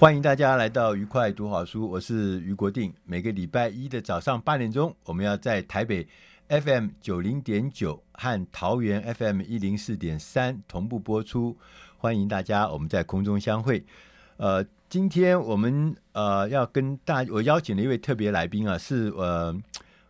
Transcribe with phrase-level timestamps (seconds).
[0.00, 2.90] 欢迎大家来到愉快读好书，我是于国定。
[3.04, 6.08] 每个礼拜一的早上八点钟，我们要在台北
[6.48, 11.54] FM 九零点九和桃园 FM 一零四点三同步播出。
[11.98, 13.84] 欢迎大家，我们在空中相会。
[14.38, 19.54] 呃，今天我们呃要跟大我邀请了一位特别来宾啊，是呃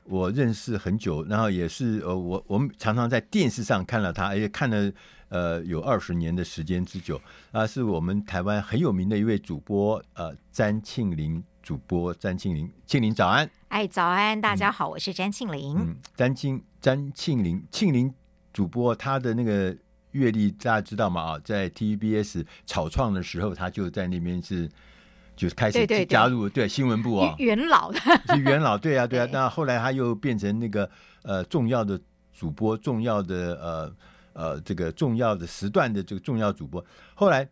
[0.05, 4.93] 我认识很久，然后也是呃我我们常常在电视上看到他，而且看了
[5.31, 13.51] 呃有二十年的时间之久啊，是我们台湾很有名的一位主播呃詹庆林主播詹庆林，庆林早安。
[13.69, 15.77] 哎，早安，大家好，嗯、我是詹庆林。
[15.79, 18.13] 嗯，詹庆詹庆林庆林
[18.53, 19.75] 主播他的那个。
[20.13, 21.23] 阅历大家知道吗？
[21.23, 24.69] 啊，在 TVBS 草创的时候，他就在那边是，
[25.37, 29.29] 就是开始加入对，新闻部啊，元老的是元老，对啊， 对啊。
[29.31, 30.91] 那后来他又变成那个
[31.23, 31.97] 呃重要的
[32.33, 33.95] 主播，重要的呃
[34.41, 36.85] 呃这个重要的时段的这个重要主播。
[37.15, 37.47] 后来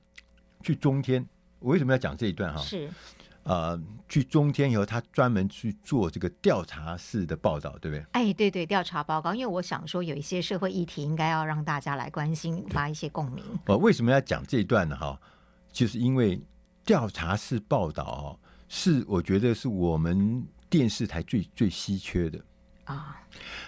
[0.62, 1.26] 去中天，
[1.59, 2.60] 我为什么要讲这一段哈？
[2.62, 2.88] 是。
[3.44, 8.04] 呃，去中天以后，他专门去做这个调查式的报道，对不对？
[8.12, 9.34] 哎，对对，调查报告。
[9.34, 13.43] 因为我想说，有一些社会议题应该要让大家来关心，发一些共鸣。
[13.66, 14.94] 我、呃、为什么要讲这一段呢？
[14.94, 15.19] 哈，
[15.72, 16.38] 就是因为
[16.84, 18.28] 调查式报道哦，
[18.69, 22.38] 是我觉得是我们电视台最最稀缺的。
[22.88, 23.21] 啊，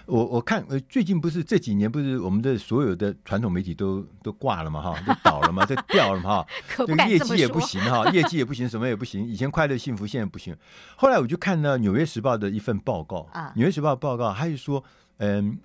[0.07, 6.47] 我我看呃，最近不是这几年不是我们的所有的传统媒体都都挂了嘛哈，都倒了嘛，都 掉了嘛哈，
[6.79, 9.23] 这个业绩也不行哈，业绩也不行，什么也不行。
[9.27, 10.57] 以前快乐幸福，现在不行。
[10.97, 14.83] 后来我就看到《纽约时报》的一份报告啊，《纽约时报》报告，他就说，
[15.19, 15.59] 嗯，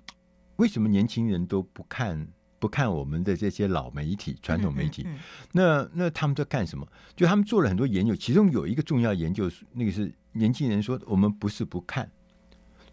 [0.56, 2.28] 为什么年轻人都不看
[2.58, 5.02] 不看我们的这些老媒体、传统媒体？
[5.06, 5.20] 嗯嗯嗯、
[5.52, 6.86] 那那他们在干什么？
[7.16, 12.10] 就他们做了很多研究，其中有一个重要研究，那个是年轻人说，我们不是不看。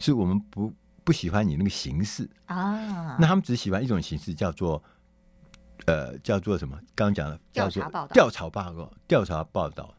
[0.06, 2.30] 是我们不不喜欢你那个形式。
[2.46, 4.84] 啊，那他们只喜欢一种形式，叫做
[5.86, 6.78] 呃，叫做什么？
[6.94, 7.82] 刚刚讲的叫做
[8.12, 9.96] 调查报告，调查报道，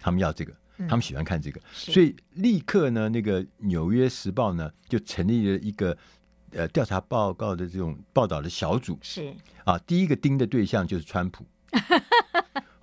[0.00, 0.52] 他们要这个，
[0.88, 5.96] 他们喜欢看这个，嗯、所以立刻呢，那个《纽约时报》呢就成立了一个
[6.50, 9.32] 呃调查报告的这种报道的小组，是。
[9.64, 11.46] 啊，第一个盯的对象就是川普。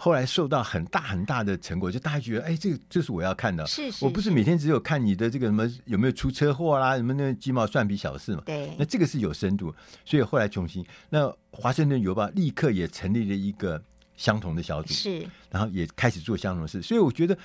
[0.03, 3.63] 后来受到很大很大的成果，就大家觉得，哎，这个这是我要看的。
[3.67, 8.41] 是，是，我不是每天只有看你的这个什么有没有出车祸啦，什么那鸡毛蒜皮小事嘛。
[8.43, 9.71] 对，那这个是有深度，
[10.03, 13.79] 所以后来重新，那华盛顿邮报立刻也成立了一个
[14.17, 16.81] 相同的小组，是，然后也开始做相同的事。
[16.81, 17.37] 所以我觉得，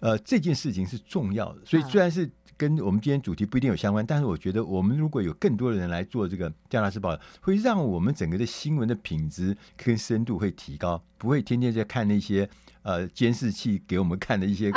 [0.00, 1.62] 呃，这件事情是重要的。
[1.64, 2.30] 所以虽然是。
[2.62, 12.48] 跟我们今天主题不一定有相关，但是我觉得我们如果有更多的人来做这个加拿大时报，会让我们整个的新闻的品质跟深度会提高，不会天天在看那些
[12.82, 14.70] 呃监视器给我们看的一些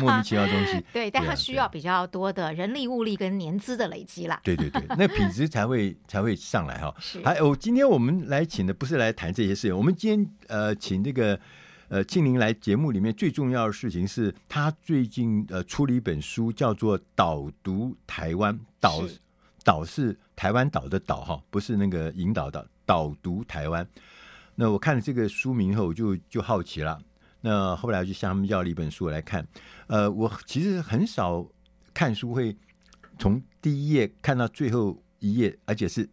[0.00, 0.80] 莫名其妙的东西。
[0.94, 4.40] 对，但它需要比较多的人力物力跟年资的累积啦。
[4.44, 6.94] 对对对，那品质才会才会上来哈。
[7.02, 7.20] 是。
[7.24, 11.40] 还有今天我们来请的不是来谈这些事情，我们今天呃请这个。
[11.94, 19.04] 呃，庆龄来节目里面最重要的事情是他最近呃出了一本书，叫做《导读台湾》，导
[19.62, 23.88] 导是台湾岛的岛哈，不是那个引导的导读台湾。
[24.56, 27.00] 那我看了这个书名后，我就就好奇了。
[27.42, 29.46] 那后来我就向他们要了一本书来看。
[29.86, 31.46] 呃，我其实很少
[31.92, 32.56] 看书会
[33.20, 36.10] 从第一页看到最后一页，而且是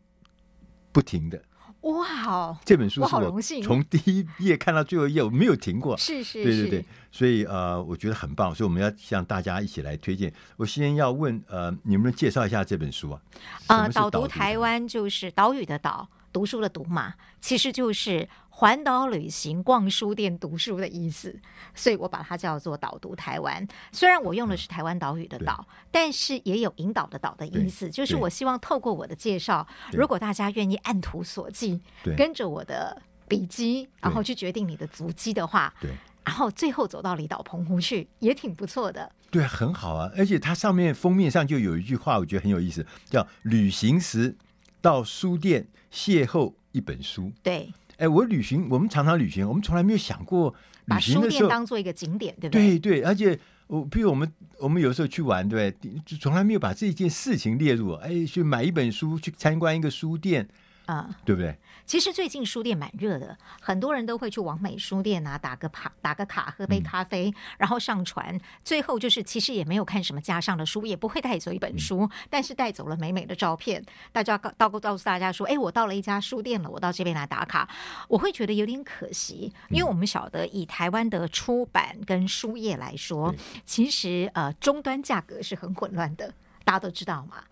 [0.91, 1.43] 不停的。
[1.81, 2.57] 哇哦！
[2.63, 5.97] 这本书是我从第一页看到最后一页，我没有停过。
[5.97, 10.31] 是是是，对对对，所以呃，我觉得很棒，所以我们要向大家一起来推荐。
[10.57, 13.21] 我先要问呃，你们介绍一下这本书啊？
[13.67, 21.39] 呃，导读台湾就是岛屿的岛，读书的读嘛，其实就是环岛旅行、逛书店、读书的意思，
[21.73, 23.65] 所以我把它叫做导读台湾。
[23.91, 31.79] 虽然我用的是台湾岛屿的岛，但是也有引导的导的意思，就是我希望透过我的介绍，如果大家愿意按图索骥，
[32.15, 35.89] 跟着我的笔记，然后去决定你的足迹的话，对，
[36.25, 39.11] 然后最后走到离岛澎湖去，也挺不错的。
[39.31, 40.11] 对，很好啊！
[40.17, 44.35] 而且它上面封面上就有一句话，我觉得很有意思，叫“旅行时
[44.81, 47.31] 到书店邂逅一本书”。
[47.41, 47.73] 对。
[48.01, 50.49] 哎，我旅行，我们常常旅行，我们从来没有想过
[50.85, 52.79] 旅行的时候把书店当做一个景点，对不对？
[52.79, 55.71] 对对，而且我，比如我们，我们有时候去玩，对
[56.19, 57.91] 从来没有把这件事情列入。
[57.93, 60.47] 哎，去买一本书，去参观一个书店。
[60.91, 61.57] 啊，对不对？
[61.85, 68.37] 其实最近书店蛮热的，很多人都会去王美书店啊，打个卡，打个卡，喝杯咖啡，嗯、然后上传。
[68.63, 73.83] 最后就是其实也没有看什么架上的书，也不会带走一本书，嗯、但是带走了美美的照片。
[74.11, 77.69] 大家告告告诉大家说，哎，我到了一家书店了，我到这边来打卡。
[78.09, 86.33] 我会觉得有点可惜，因为我们晓得以台湾的出版跟书业来说，嗯、其实呃终端价格是很混乱的，
[86.65, 87.43] 大家都知道嘛。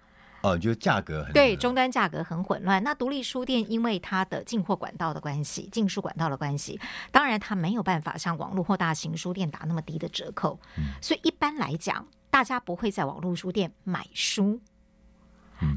[0.42, 2.84] 哦，就价格很对，终端价格很混乱。
[2.84, 6.80] 那独立书店因为它的进货管道的关系，进书管道的关系，
[7.12, 10.60] 当然它没有办法像网络或大型书店打那么低的折扣。
[10.78, 14.60] 嗯，所以一般来讲，大家不会在网络书店买书。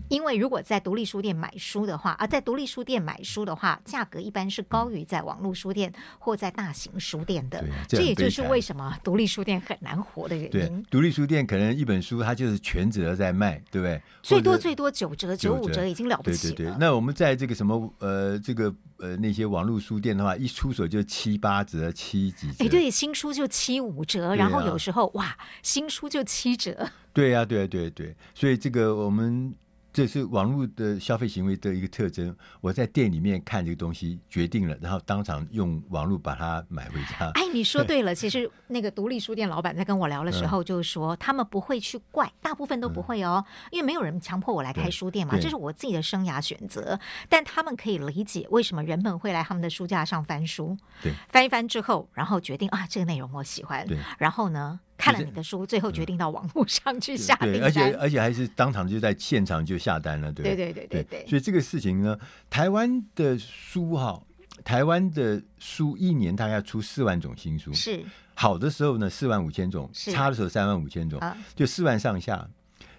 [0.08, 7.64] 因为如果在独立书店买书的话，啊，在独立书店买书的话，价格一般是高于在网络书店或在大型书店的。
[7.88, 10.84] 这，这也就是为什么独立书店很难活的原因。
[10.90, 14.00] 独立书店可能一本书它就是全折在卖，对不对？
[14.23, 16.55] 最多最多九折、九五折已经了不起了。
[16.55, 16.76] 对对对。
[16.78, 22.64] 那我们在这个什么呃，这个呃那些网络书店的话，一出手就七八折、七几折。
[22.64, 26.88] 哎，对，新书就七五折，然后有时候哇，新书就七折。
[27.12, 29.55] 对呀，对对对，所以这个我们。
[29.92, 32.34] 这是网络的消费行为的一个特征。
[32.60, 37.30] 我在店里面看这个东西，决定了，然后当场用网络把它买回家。
[37.34, 38.14] 哎，你说对了。
[38.14, 46.98] 其实那个独立书店老板在跟我聊的时候，就说、嗯、他们不会去怪，大部分都不会哦，嗯、因为没有人强迫我来开书店嘛，这是我自己的生涯选择。
[47.28, 54.80] 但他们可以理解为什么人们会来他们的书架上翻书，对，翻一翻之后，然后决定啊，这个内容我喜欢，对，然后呢？
[55.02, 61.26] 看了你的书，最后决定到网络上去下订单，而且而且还是当场就在现场就下单了，对对对对对，对。
[61.26, 62.16] 所以这个事情呢，
[62.49, 64.22] 台湾的书哈，
[64.62, 68.04] 台湾的书一年大概要出四万种新书，是
[68.34, 71.20] 好的时候呢四万五千种，差的时候三万五千种，
[71.56, 72.49] 就四万上下。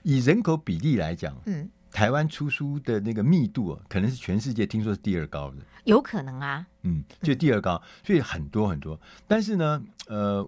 [0.01, 9.00] 以人口比例来讲，嗯，台湾出书的那个密度啊可能是全世界听说是第二高的，有可能啊，嗯，就第二高，所以很多很多。
[9.25, 10.45] 但是呢，呃。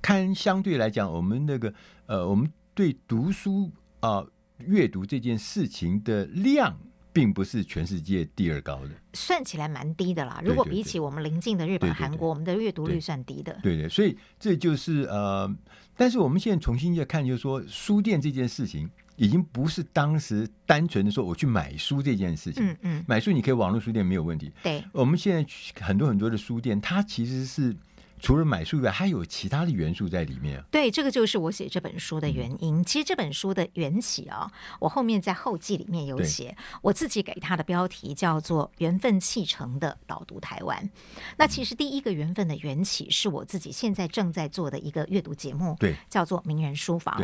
[0.00, 1.72] 看，相对来讲，我们那个
[2.06, 3.70] 呃，我们对读书
[4.00, 4.32] 啊、呃、
[4.66, 6.78] 阅读这件事情的量，
[7.12, 10.40] 并不是全世界第二高的，算起来蛮低的啦。
[10.44, 13.58] 如果比起我们邻近的日本、韩国，我们的阅读率算低的。
[13.62, 15.52] 对对，所以这就是呃，
[15.96, 22.64] 但是我们现在重新再看，就是说书店这件事情，已经不是当时单纯的说我去买书这件事情。
[22.64, 24.52] 嗯嗯，买书你可以网络书店没有问题。
[24.62, 27.74] 对，我们现在很多很多的书店，它其实是。
[28.20, 30.62] 除了买书以外，还有其他的元素在里面。
[30.70, 32.76] 对，这个就是我写这本书的原因。
[32.76, 40.90] 嗯、其实这本书的缘起啊，我后面在后记里面有写，我自己给它的标题叫做“缘分启程的导读台湾”。
[41.36, 47.14] 那其实第一个缘分的缘起是我自己现在正在做的一个阅读节目，对，叫做《名人书房》。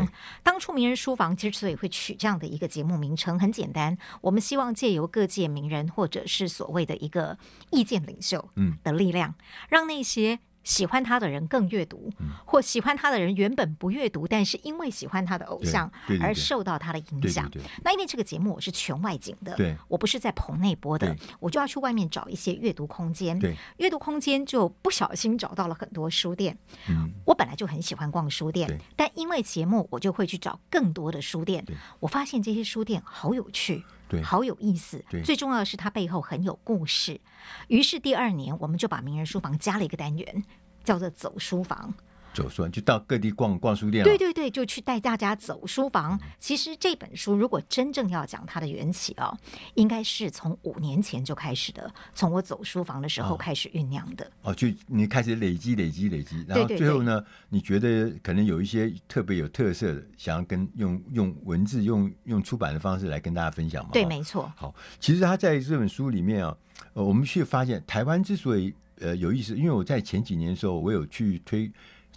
[0.42, 7.38] 当初《名人书房》之所以会取这样的一个节目名称，很简单，我们希望借由各界名人或者是所谓的一个
[7.70, 9.34] 意见领袖，嗯，的力量，嗯、
[9.68, 10.38] 让那些。
[10.64, 12.10] 喜欢他的人更阅读，
[12.44, 15.90] 或喜欢他的人原本不阅读，但是因为喜欢他的偶像
[16.20, 17.50] 而受到他的影响。
[17.82, 23.38] 那因为这个节目我是全外景的，我不是在棚内播的，我就要去外面找一些阅读空间。
[23.78, 26.56] 阅读空间就不小心找到了很多书店。
[26.88, 31.64] 嗯，我本来就很喜欢逛书店，但因为节目，我就会去找更多的书店。
[32.00, 33.84] 我发现这些书店好有趣。
[34.20, 37.20] 好有意思，最重要的是它背后很有故事。
[37.68, 40.44] 于是第二年，我们就把名人书房加了一个单元，
[40.82, 41.94] 叫做“走书房”。
[42.32, 46.18] 走书就到各地逛逛书店，对对对，就去带大家走书房。
[46.38, 49.36] 其实这本书如果真正要讲它的缘起哦，
[49.74, 54.30] 应该是从五年前就开始的，从我走书房的时候开始酝酿的。
[54.42, 63.90] 哦，就你开始累积、累积、累积，然后最后呢，对对对，你觉得可能有一些特别有特色的，想要跟用用文字、用用出版的方式来跟大家分享吗？
[63.92, 64.50] 对，没错。
[64.56, 66.56] 好，其实他在这本书里面啊，
[66.94, 71.70] 呃，我们去发现台湾之所以呃有意思，因为我在前几年的时候，我有去推。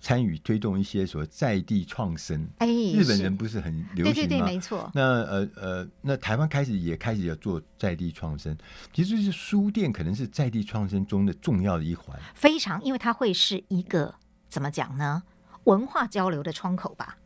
[0.05, 2.47] 参与推动一些所谓在地创生。
[2.59, 4.13] 哎，日本人不是很流行吗？
[4.13, 4.87] 对对对，没错。
[4.93, 8.55] 那呃呃，那台湾开始也开始要做在地创生，
[8.93, 12.15] 其实是书店可能是在地创生中的重要的一环。
[12.35, 14.13] 非常，因为它会是一个
[14.47, 15.23] 怎么讲呢？
[15.63, 17.17] 文化交流的窗口吧。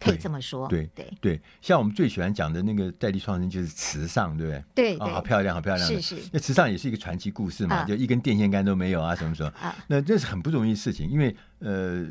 [0.00, 4.96] 可以这么说，对对对，像我们最喜欢讲的那个在地创生就是池上，对不对？
[4.96, 5.86] 对，啊，好漂亮，好漂亮。
[5.86, 9.52] 是是，那池上也是一个传奇故事嘛，就一根电线杆都没有啊，什么什么。
[9.86, 12.06] 那这是很不容易的事情，因为呃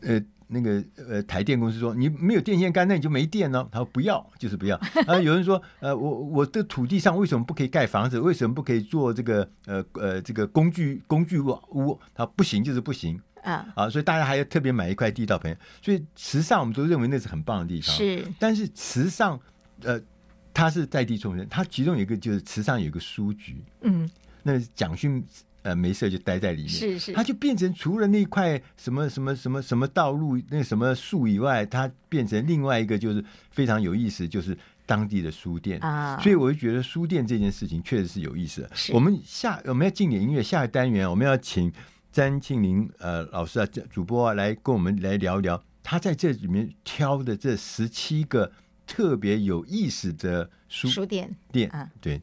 [0.00, 3.68] 呃，那个呃台电公司说你没有电线杆，那你就没电了。
[3.70, 4.76] 他说不要，就是不要。
[5.06, 8.18] 啊， 有人说呃，我我的土地上为什么不可以盖房子？
[8.18, 11.98] 为什么不可以做这个呃呃这个工具工具屋？
[12.14, 13.20] 他不行，就是不行。
[13.42, 13.90] 啊啊！
[13.90, 17.92] 所以大家还要特别买一块地到朋友，所以池上我们都认为那是很棒的地方。
[17.96, 19.36] 是，但是池上
[19.82, 20.00] 呃，
[20.54, 24.08] 它是在地创生，它其中有一个就是池上有一个书局，嗯，
[24.44, 25.20] 那蒋勋
[25.62, 36.18] 呃没事就待在里面，是是，它就变成除了那块什么什么什么什么道路那什么树以外，它变成另外一个就是非常有意思，就是当地的书店啊。
[36.20, 38.70] 所以我就觉得书店这件事情确实是有意思的。
[38.92, 41.72] 我们下我们要进点音乐，下一个单元我们要请。
[42.12, 48.52] 詹庆林呃老师啊，主播啊，来跟我们来聊一聊，他在这里面挑的这十七个
[48.86, 52.20] 特别有意思的书书店店啊，对。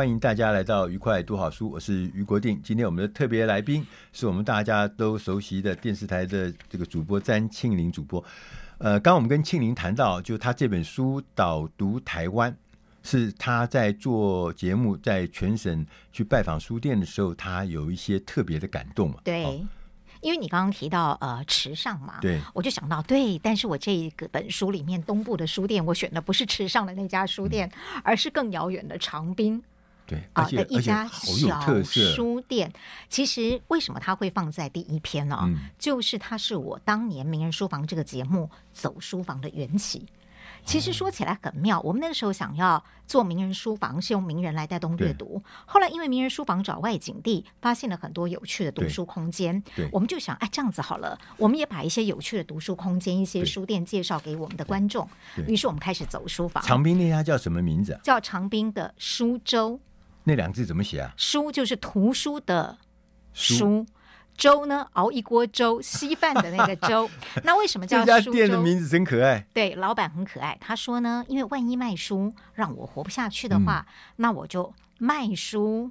[0.00, 2.58] 欢迎大家来到愉快读好书，我是于国定。
[2.62, 8.24] 今天我们的特别来宾是我们大家都熟悉的电视台的这个主播詹庆林主播。
[8.78, 12.56] 呃，刚刚我们跟庆林谈到，就他这本书导读台湾，
[13.02, 19.18] 是他在做节目，在全省去拜访书店的时候，他有一些特别的感动嘛？
[19.22, 19.60] 对，哦、
[20.22, 29.62] 因为你刚刚提到呃池上嘛，对，我就想到对，但是我这个本书里面东部的书店，我选的不是池上的那家书店，嗯、而是更遥远的长滨。
[30.10, 32.72] 对啊的一家小书店，
[33.08, 35.38] 其实为什么它会放在第一篇呢？
[35.44, 40.04] 嗯、就是它是我当年名人书房这个节目走书房的缘起。
[40.62, 45.42] 其实说起来很妙，我们那个时候想要做名人书房，是用名人来带动阅读。
[45.64, 55.08] 后来因为名人书房找外景地，发现了很多有趣的读书空间，我们就想，哎，这样子好了，我们也把一些有趣的读书空间、一些书店介绍给我们的观众。
[55.46, 56.62] 于是我们开始走书房。
[56.64, 57.98] 长滨那家叫什么名字？
[58.02, 59.80] 叫长滨的书粥。
[60.24, 61.12] 那两个字怎么写啊？
[61.16, 62.78] 书就是图书的
[63.32, 63.86] 书，
[64.36, 67.08] 粥呢，熬一锅粥，稀饭的那个粥。
[67.44, 68.14] 那为什么叫书粥？
[68.14, 69.46] 这家店的名字真可爱。
[69.52, 70.56] 对，老板很可爱。
[70.60, 75.90] 他说呢，因为万一卖书让我活不下去的话，嗯、那我就卖书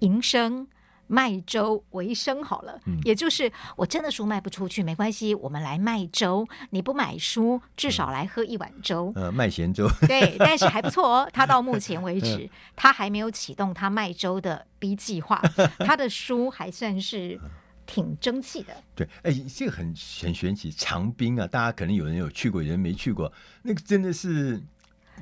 [0.00, 0.66] 营生，
[1.06, 6.46] 卖粥为生好了，嗯、也就是我真的书卖不出去没关系，我们来卖粥。
[6.70, 9.12] 你不买书，至少来喝一碗粥。
[9.14, 9.88] 呃，卖咸粥。
[10.08, 11.28] 对，但是还不错哦。
[11.32, 15.40] 他到目前为止， 他还没有启动他卖粥的 B 计划。
[15.80, 17.38] 他的书还算是
[17.86, 18.74] 挺争气的。
[18.94, 19.86] 对，哎，这个很
[20.22, 20.70] 很玄奇。
[20.70, 23.32] 长滨啊，大家可能有人有去过，有人没去过。
[23.62, 24.62] 那个真的是。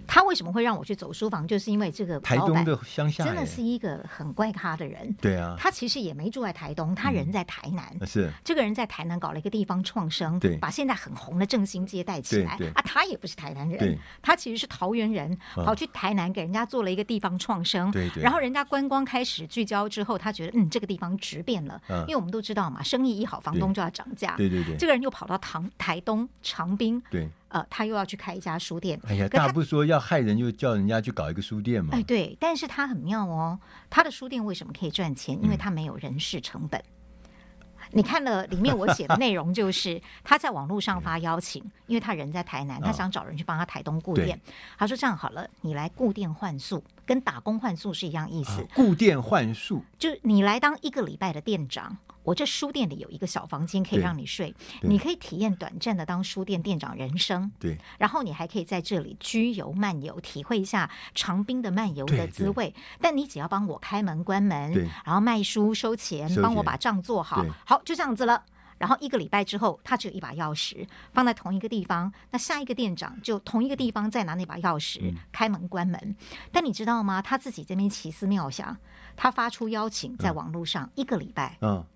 [0.06, 1.46] 他为什么会让我去走书房？
[1.46, 5.14] 就是因为这个台东的乡下真的是一个很怪咖的人。
[5.20, 7.84] 对啊，他其实也没住在台东，他人在台南。
[8.00, 12.52] 嗯、是这个人在台南搞了一个地方创生，对，把现在很红的正兴街带起来。
[12.74, 17.90] 啊，他也不是台南人，他其实是桃园人，跑去台南给人家做了一个地方创生。
[17.90, 18.22] 对对。
[18.22, 21.80] 然后人家观光开始聚焦之后，他觉得嗯，这个地方值变了。
[21.88, 22.00] 嗯。
[22.02, 24.34] 因为我们都知道嘛，生意一好，房东就要涨价。
[24.36, 24.76] 对对对。
[24.76, 27.02] 这个人又跑到唐台东长滨。
[27.10, 27.28] 对。
[27.52, 28.98] 呃，他又要去开一家书店。
[29.06, 31.90] 哎呀，大不说要害人，就叫人家去搞一个书店嘛。
[31.92, 33.58] 哎，对，但是他很妙哦。
[33.90, 35.38] 他的书店为什么可以赚钱？
[35.42, 36.80] 因为他没有人事成本。
[36.80, 44.34] 嗯、你看了里面我写的内容，就是他在网络上发邀请，因为他人在台南，他想找人去帮他台东顾店。
[44.36, 44.40] 哦、
[44.78, 48.66] 他说：“这样好了，你来顾店换宿，跟打工换宿是一样意思。
[48.74, 57.50] 顾店换宿，就你来当一个礼拜的店长。”我这书店里有一个小房间可以让你睡，你可以体验短暂的当书店店长人生。
[57.58, 62.72] 对，然后你还可以在这里居游漫游，体会一下长滨的漫游的滋味。
[63.00, 64.72] 但你只要帮我开门关门，
[65.04, 68.44] 然后卖书收钱帮我把账做好，好，就这样子了。
[68.82, 76.16] 然后一个礼拜之后，他只有一把钥匙放在同一个地方，那下一个店长就同一个地方再拿那把钥匙、嗯、开门关门。
[76.50, 77.22] 但你知道吗？
[77.22, 78.76] 他自己这边奇思妙想，
[79.14, 81.86] 他发出邀请在网络上、嗯、一个礼拜，嗯。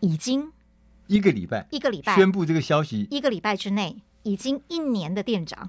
[0.00, 0.50] 已经
[1.06, 5.68] 一个礼拜，一个礼拜宣布这个消息，一个礼拜之内，已经一年的店长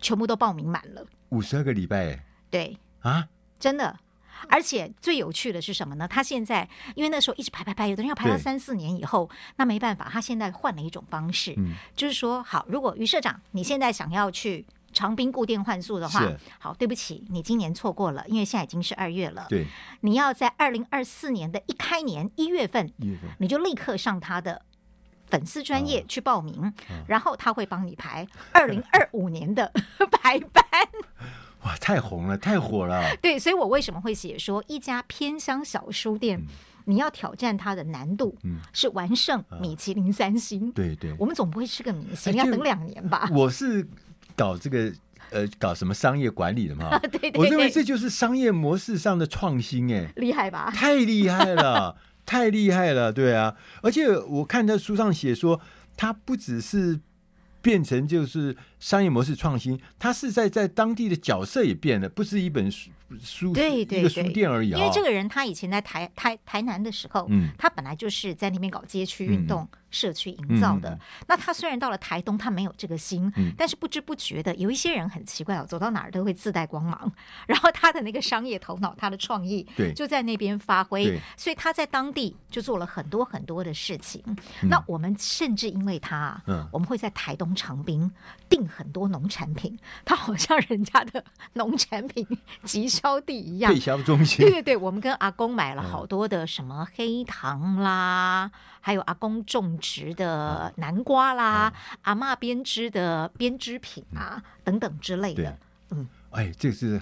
[0.00, 2.78] 全部都报名满了，五十二个礼拜，对。
[3.00, 3.28] 啊，
[3.58, 3.98] 真的，
[4.48, 6.06] 而且最有趣的是什么呢？
[6.06, 14.66] 他现在因为那时候一直排排排，有的人要排到三四年以后，那没办法，他现在换了一种方式，嗯，就是说，好，如果于社长你现在想要去。
[14.90, 16.26] 长滨固定换宿的话，
[16.58, 19.46] 好，对不起，你今年错过了，因为现在已经是二月了。
[19.46, 19.66] 对，
[20.00, 24.62] 你要在二零二四年的一开年一月份，一月份你就立刻上他的
[25.26, 29.70] 粉丝专业去报名，哦、然后他会帮你排二零二五年的
[30.10, 30.64] 排班。
[31.64, 33.02] 哇，太红了，太火了！
[33.22, 36.46] 对，所以我为什么会写说一家偏乡小书店，嗯、
[36.84, 40.70] 你要挑战它的难度，嗯，是完胜米其林三星。
[40.72, 43.28] 对对，我们总不会吃个米其林，要等两年吧？
[43.32, 43.86] 我是。
[44.36, 44.92] 搞这个
[45.30, 46.96] 呃，搞什么商业管理的嘛？
[47.10, 50.70] 对对对，我认为这就是商业模式上的创新，哎，厉害吧？
[50.72, 53.56] 太厉害了，太厉害了，对啊！
[53.82, 55.60] 而且我看在书上写说，
[55.96, 57.00] 它不只是
[57.60, 62.90] 变成就是商业模式创新，他是在在当地的角色也变了，不是一本书。
[63.22, 64.78] 书对对对，一个书店而已，哦。
[64.78, 70.90] 因为这个人他以前在台台台南的时候，嗯，他本来就是在那边搞街区运动、嗯、社区营造的。
[70.90, 77.10] 嗯、那他虽然到了台东，他没有这个心，嗯、但是不知不觉的，有一些人很奇怪哦，走到哪儿都会自带光芒。
[77.48, 81.18] 然后他的那个商业头脑，他的创意，对，就在那边发挥。
[81.34, 84.22] 所以他在当地就做了很多很多的事情。
[84.26, 88.12] 嗯、那我们甚至因为他，嗯，我们会在台东长滨
[88.50, 92.26] 订很多农产品，它好像人家的农产品
[92.64, 92.86] 集。
[92.98, 94.38] 销地一样，配销中心。
[94.38, 98.50] 对对对，我们跟阿公买了好多的什么黑糖啦，嗯、
[98.80, 105.42] 还有阿公种植的南瓜啦，嗯、阿妈编织的编织品啊，嗯、等等之类的。
[105.44, 105.54] 对
[105.90, 107.00] 嗯，哎，这是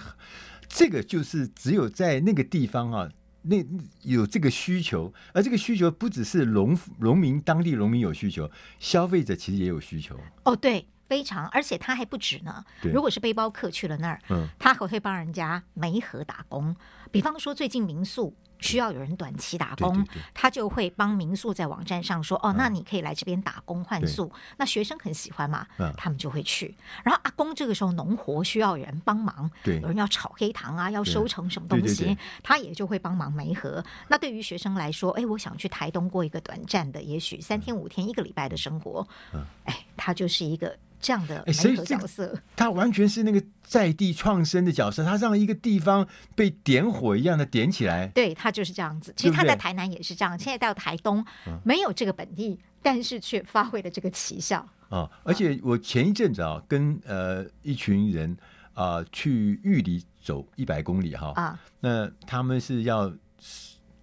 [0.67, 3.09] 这个就是只有在那个地方啊，
[3.41, 3.65] 那
[4.03, 10.15] 有这个需求，而这个需求不只是农农民当地农民有需求，消费者其实也有需求。
[10.43, 10.85] 哦，对。
[11.07, 12.63] 非常，而且他还不止呢。
[12.93, 16.75] 如果是背包客去了那儿，嗯，他还会帮人家媒合打工。
[17.11, 24.25] 比方说，最近民宿需要有人短期打工，对对对，他就会帮民宿在网站上说：“哦，那你可以来这边打工换宿。
[24.25, 26.75] 对”那学生很喜欢嘛，嗯、他们就会去。
[27.05, 33.81] 然后阿公这个时候农活需要人帮忙，对有人要炒黑糖啊，要收成什么东西，他也就会帮忙媒合。
[34.09, 40.77] 那对于学生来说，哎，我想去台东过一个短暂的，也许三天五天、一个礼拜的生活，嗯，哎，他就是一个。
[40.99, 48.07] 这样的媒合角色，欸、他完全是那个在地创生的角色，他让一个地方被点火一样的点起来。
[48.07, 49.13] 对，他就是这样子。
[49.15, 51.23] 其实他在台南也是这样，对对现在到台东
[51.63, 54.67] 没有这个本地，嗯、但是却发挥了这个奇效。
[54.89, 58.35] 哦，而且我前一阵子啊，跟呃一群人
[58.73, 63.13] 啊、呃、去玉里走一百公里哈啊，那他们是要。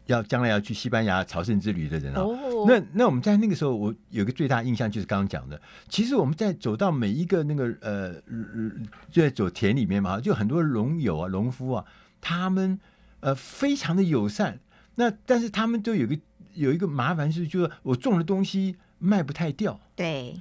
[0.07, 2.69] 要将来要去西班牙朝圣之旅的人啊、哦，oh.
[2.69, 8.15] 那那我们在那个时候，我有个最大印象就是刚刚讲的，其实我们在走到每一个那个呃，
[9.11, 11.85] 就在走田里面嘛，就很多农友啊、农夫啊，
[12.21, 12.79] 他们
[13.21, 14.61] 呃非常的友善，
[14.97, 16.19] 那但是他们都有个
[16.53, 19.81] 有一个麻烦是，就是我种的东西卖不太掉。
[19.97, 20.35] 对。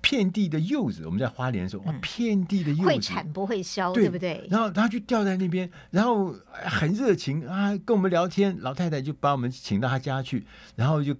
[0.00, 4.46] 遍地的柚子，我们在花莲的时候，哇，遍地的柚子，会产不会销，对不对？
[4.50, 8.56] 然后他就掉在那边，然后很热情啊，跟我们聊天。
[8.60, 11.14] 老太太就把我们请到她家去，然后就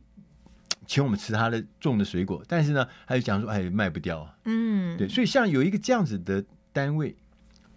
[0.87, 2.43] 请我们吃他的种的水果。
[2.49, 4.35] 但是呢，他就讲说，哎，卖不掉啊。
[4.45, 7.15] 嗯，对，所以像有一个这样子的单位，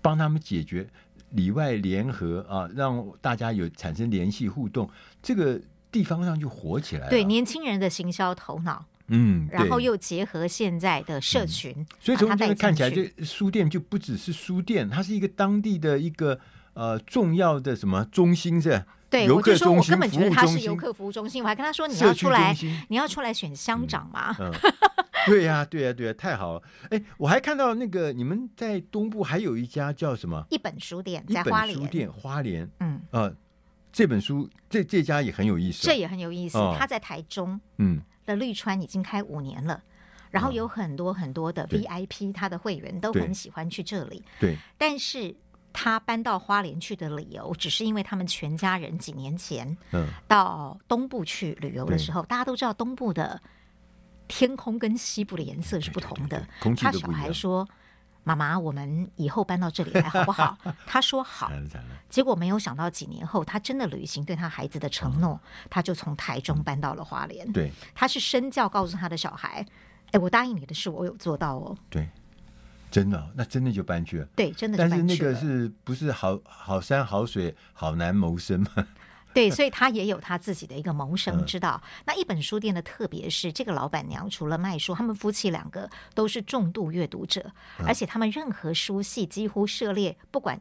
[0.02, 0.90] 帮他们解决
[1.32, 4.90] 里外联合啊，让大家有产生联系互动，
[5.22, 5.60] 这个
[5.92, 7.10] 地方上就火起来了。
[7.10, 8.86] 对，年轻人的行销头脑。
[9.12, 16.40] 嗯，然后又结合现在的社群，嗯、所以从这边看起来，这书店就不只是书店，它是一个当地的一个
[16.74, 18.84] 呃重要的什么中心是？
[19.10, 22.56] 对，我就说我根本觉得它是游客服务中心，我还跟他说你要出来，
[22.88, 24.34] 你要出来选乡长嘛？
[24.40, 24.74] 嗯嗯、
[25.28, 26.64] 对呀、啊，对呀、啊，对呀、啊，太好了！
[26.92, 30.42] 哎，我还看到那个你们在东部还有一家叫什么？
[30.50, 33.36] 一本书店在花莲，书店花莲，嗯呃，
[33.92, 38.02] 这本书这这家也很有意思，这也很有意思，他、哦、在台中，嗯。
[38.26, 39.82] 的绿川已经开五年了，
[40.30, 44.24] 然后有很多很多的 VIP，他的会员都很喜欢去这里。
[44.40, 45.36] 对，但是
[45.74, 49.78] 他搬到花莲去的理由，只是因为他们全家人几年前
[50.28, 53.42] 到东部去旅游的时候，大家都知道东部的
[54.28, 56.48] 天空跟西部的颜色是不同的。
[56.78, 57.68] 他小孩说。
[58.24, 60.58] 妈妈，我们以后搬到这里来好不好？
[60.86, 61.52] 他说好。
[62.10, 67.52] 结果没有想到几年后，他真的履行对他孩子的承诺，他就从台中搬到了花莲。
[67.52, 69.66] 对，他是身教告诉他的小孩
[70.12, 72.10] ：“哎，我答应你的事，我有做到哦。”对，
[72.92, 74.26] 真的，那真的就搬去了。
[74.36, 74.78] 对，真的。
[74.78, 78.88] 但是那个是不是好好山好水好难谋生吗？
[79.34, 81.82] 对，所以他也有他自己的一个谋生之道。
[81.84, 90.60] 嗯、那一本书店的特别是，这个老板娘除了卖书，他们夫妻两个都是重度阅读者，嗯、而且他们任何书系几乎涉猎，不管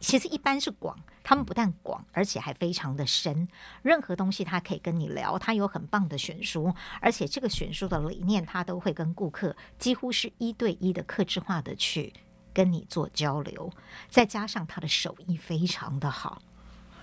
[0.00, 3.46] 其实一般是广，他们不但广，而且还非常的深。
[3.82, 12.12] 任何东西他可以跟你聊，他有很棒的选书，而且这个选书的理念，他都会跟顾客几乎是一对一的客制化的去
[12.52, 13.70] 跟你做交流，
[14.08, 16.42] 再加上他的手艺非常的好。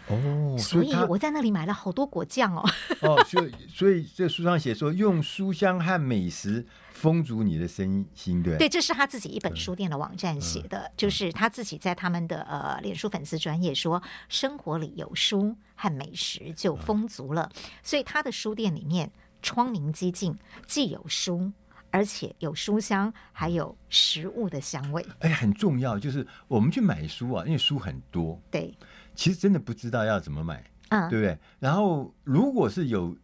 [0.09, 2.63] 哦，所以我在那里买了好多果酱哦。
[3.01, 17.51] 哦，所以所以这书上写说，用书香和美食丰足你的身心，对对，这是他自己一本书店的网站写的，嗯、就是他自己在他们的呃脸书粉丝专业说，生活里有书和美食就丰足了。
[17.55, 21.51] 嗯、所以他的书店里面窗明几净，既有书，
[21.91, 25.05] 而且有书香，还有食物的香味。
[25.19, 28.73] 哎，很重要，就是我们去买书啊，因为书很多，对。
[29.17, 31.37] 其实真的不知道要怎么买，嗯，对不对？
[31.59, 33.17] 然后如果是有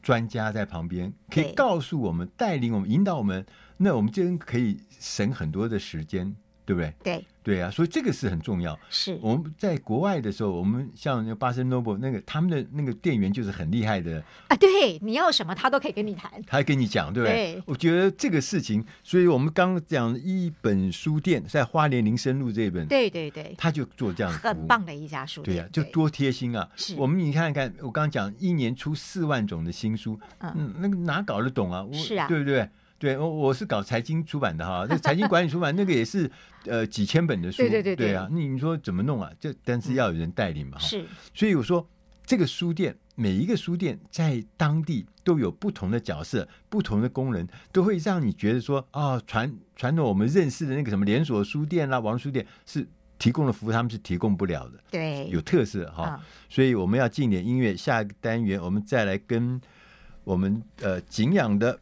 [0.00, 3.44] 专家在旁边，可以告诉我们、带领我们、引导我们，
[3.76, 6.34] 那我们真可以省很多的时间。
[6.66, 6.94] 对不对？
[7.02, 8.78] 对对啊，所以这个是很重要。
[8.90, 14.56] 是我们在国外的时候，我们像那个巴森诺布那个他们的那个店员就是很厉害的啊。
[14.56, 17.54] 对，你要什么他都可以跟你谈，他跟你讲，对不对？
[17.54, 26.68] 对，我觉得这个事情，所以我们刚讲一本书店在花莲林森路这一本，对对对，他就做这样很棒的一家书店，对啊，就多贴心啊。
[26.76, 31.86] 是我们你看看，我刚刚讲一年出四万种的新书，嗯，那个哪搞得懂啊？
[31.92, 32.68] 是啊，对不对？
[33.00, 36.30] 对，我我是搞财经出版的哈，那财经管理出版那个也是
[36.66, 39.32] 呃几千本的书，对对对，对啊，你你说怎么弄啊？
[39.40, 41.06] 这但是要有人带领嘛，是。
[41.32, 41.88] 所以我说
[42.26, 52.86] 这个书店，每一个书店在当地都有不同的角色、不同的功能，都会让你觉得说啊，传传统我们认识的那个什么连锁书店啦、网络书店是
[53.18, 56.20] 提供的服务，他们是提供不了的，对，有特色哈。
[56.50, 59.58] 所以我们要进点音乐，下一个单元我们再来跟
[60.22, 61.80] 我们呃景仰的。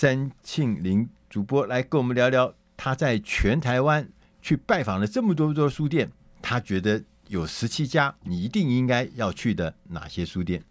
[0.00, 4.08] 詹庆林主播来跟我们聊聊，他在全台湾
[4.40, 6.10] 去拜访了这么多多书店，
[6.40, 10.64] 他觉得有十七家你一定应该要去的哪些书店？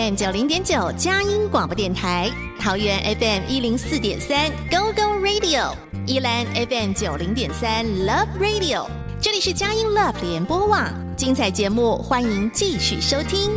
[0.00, 5.74] FM 九零点九佳音广播电台，桃园 FM 一零四点三 Go Go Radio，
[6.06, 8.88] 宜兰 FM 九零点三 Love Radio，
[9.20, 13.50] 这里是佳音 Love 联播网，精彩节目欢迎继续收听。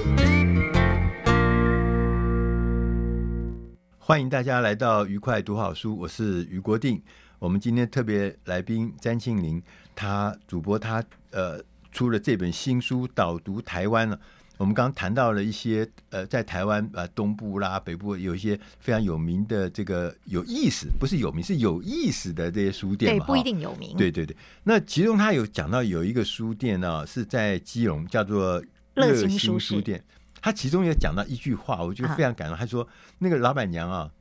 [3.97, 7.01] 欢迎大家来到愉快读好书，我是于国定。
[7.39, 9.63] 我们今天特别来宾詹庆林，
[9.95, 11.01] 他主播他
[11.31, 14.19] 呃出了这本新书《导读台湾》了。
[14.57, 23.97] 我们刚刚谈到了一些呃，在台湾啊、呃、东部啦、北部有一些非常有名的这个有意思，不是有名，是有意思的这些书店嘛，对，不一定有名。
[23.97, 28.63] 对对对，那其中他有讲到有一个书店呢、哦，是在基隆，叫做
[28.93, 30.03] 乐心书店。
[30.39, 32.57] 他其中有讲到一句话，我觉得非常感动。
[32.57, 32.87] 他说
[33.19, 34.11] 那个老板娘啊，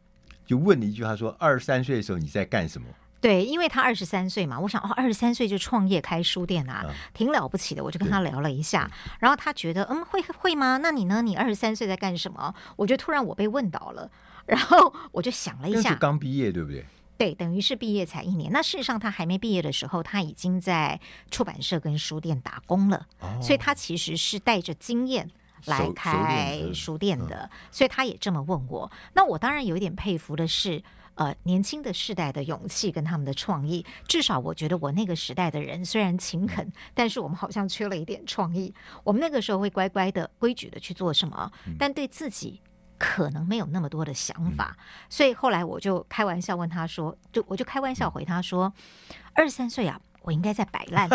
[0.46, 2.86] 就问了一句，他说：“二十三岁的时候你在干什么？”
[3.22, 7.82] 对，因为他二十三岁嘛，我想哦，二十三岁就创业开书店啊，挺了不起的。
[7.82, 10.78] 我就跟他聊了一下，然后他觉得嗯，会会吗？
[10.82, 11.22] 那你呢？
[11.22, 12.52] 你二十三岁在干什么？
[12.74, 14.10] 我觉得突然我被问到了，
[14.46, 16.84] 然后我就想了一下，刚毕业对不对？
[17.16, 18.50] 对，等于是毕业才一年。
[18.50, 20.98] 那事实上他还没毕业的时候，他已经在
[21.30, 25.30] 出版社跟书店打工了，哦、所以他其实是带着经验
[25.66, 27.48] 来开书店的。
[27.70, 28.90] 所以他也这么问我。
[29.14, 30.82] 那我当然有一点佩服的是。
[31.14, 38.74] 呃，年轻的世代的勇气跟他们的创意，至少我觉得我那个时代的人虽然勤恳，但是我们好像缺了一点创意。
[39.04, 42.60] 我们那个时候会乖乖的、规矩的去做什么，但对自己
[42.98, 44.76] 可能没有那么多的想法。
[45.10, 48.72] 所以后来我就开玩笑问他说：“就我就开玩笑回他说，
[49.34, 51.08] 二十三岁啊。”我应该在摆烂，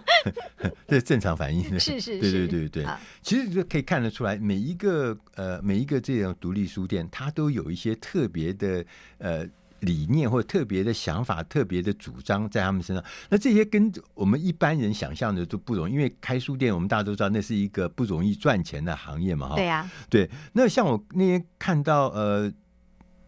[0.88, 1.62] 这是正常反应。
[1.78, 2.86] 是是是，对对对对。
[3.22, 8.84] 其实就可以看得出来，每一个呃每一个这种独立书店，它都有一些特别的
[9.18, 9.46] 呃
[9.80, 13.04] 理念或者特别的想法、特别的主张在他们身上。
[13.28, 19.50] 那这些跟我们一般人想象的都不容易，因为开书店，我们大家都知道，那是一个不容易赚钱的行业嘛。
[19.50, 20.28] 哈，对呀，对。
[20.54, 22.52] 那像我那天看到呃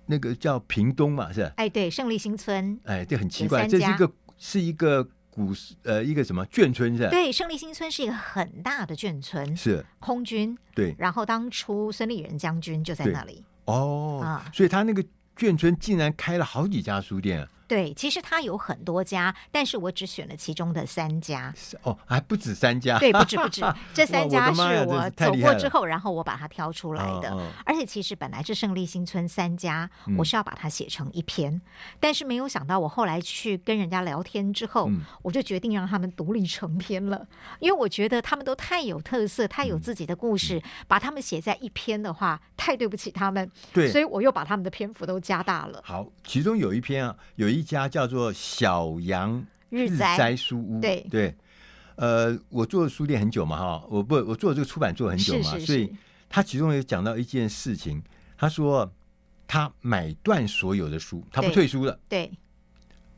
[0.06, 1.52] 那个叫屏东嘛，是吧？
[1.56, 2.80] 哎，对，胜利新村。
[2.84, 4.10] 哎，这很奇怪，这是一个。
[4.38, 7.10] 是一个古呃一个什么眷村是吧？
[7.10, 10.56] 对，胜利新村是一个很大的眷村，是空军。
[10.74, 13.44] 对，然后当初孙立人将军就在那里。
[13.64, 15.04] 哦，啊，所以他那个
[15.36, 17.46] 眷村竟然开了好几家书店。
[17.68, 21.52] 对，其实它有很多家，但是我只选了其中的三家。
[21.82, 22.98] 哦，还不止三家。
[22.98, 27.30] 对，不止不止， 这三家是我走过之后，然后我把它挑出来的。
[27.30, 31.60] 哦哦、而且其实本来是胜利新村三家，我是要把它写成一篇，嗯、
[31.98, 37.26] 但是没有想到，我后来去跟人家聊天之后，嗯、我就决定让他们独立成篇了，
[37.58, 43.50] 因为我觉得他们都太有特色，太有自己的故事，嗯、把他们写在一篇的话，太对不起他们。
[43.72, 45.82] 对，所以我又把他们的篇幅都加大了。
[45.84, 47.55] 好，其中有一篇啊，有一。
[47.56, 51.06] 一家叫做小杨日斋书屋，对。
[51.10, 51.34] 对，
[51.96, 55.92] 呃，我做书店很久嘛，哈，我不，我做这个出版做很久嘛，是是是，所以
[56.28, 58.02] 他其中有讲到一件事情，
[58.36, 58.92] 他说
[59.46, 62.30] 他买断所有的书，他不退书了，对，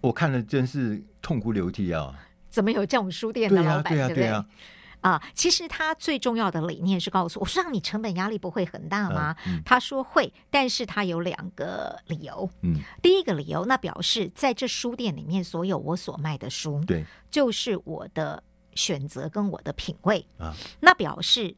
[0.00, 2.14] 我看了真是痛哭流涕啊！
[2.48, 3.92] 怎么有这种书店的老板？
[3.92, 4.36] 对啊，对啊。
[4.36, 4.46] 啊，
[5.34, 9.36] 其实他最重要的理念是告诉我，我说让你成本压力不会很大吗？
[9.64, 12.48] 他说会，但是他有两个理由。
[12.62, 18.42] 嗯，第一个理由，那表示在这书店里面，所有我所卖的书，对，就是我的
[18.74, 20.54] 选择跟我的品味啊。
[20.80, 21.56] 那表示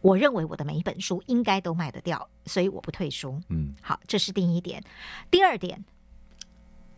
[0.00, 3.40] 我认为我的每一本书应该都卖得掉，所以我不退书。
[3.48, 4.82] 嗯，好，这是第一点。
[5.30, 5.84] 第二点，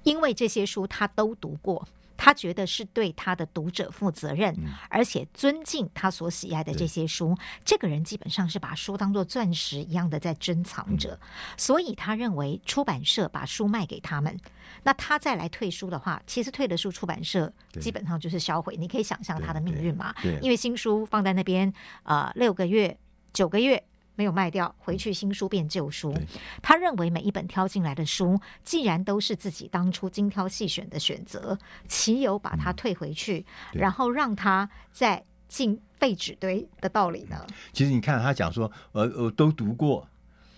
[0.03, 1.87] 因为这些书他都读过。
[2.19, 7.35] 他觉得是对他的读者负责任，嗯、而且尊敬他所喜爱的这些书。
[7.65, 14.37] 这个人基本上是把书当做钻石一样的在珍藏着，嗯、所以他认为出版社把书卖给他们，
[14.83, 17.51] 那他再来退书的话，其实退的书出版社
[17.81, 18.77] 基本上就是销毁。
[18.77, 20.13] 你可以想象他的命运嘛？
[20.43, 22.99] 因为新书放在那边啊、呃，六个月、
[23.33, 23.83] 九个月。
[24.19, 26.13] 没有卖掉，回去新书变旧书。
[26.61, 37.47] 他认为每一本挑进来的书，既然都是自己当初精挑细选的选择，岂有把它退回去，嗯、然后让它再进废纸堆的道理呢？
[37.73, 40.09] 其实你看他讲说，呃，我都读过，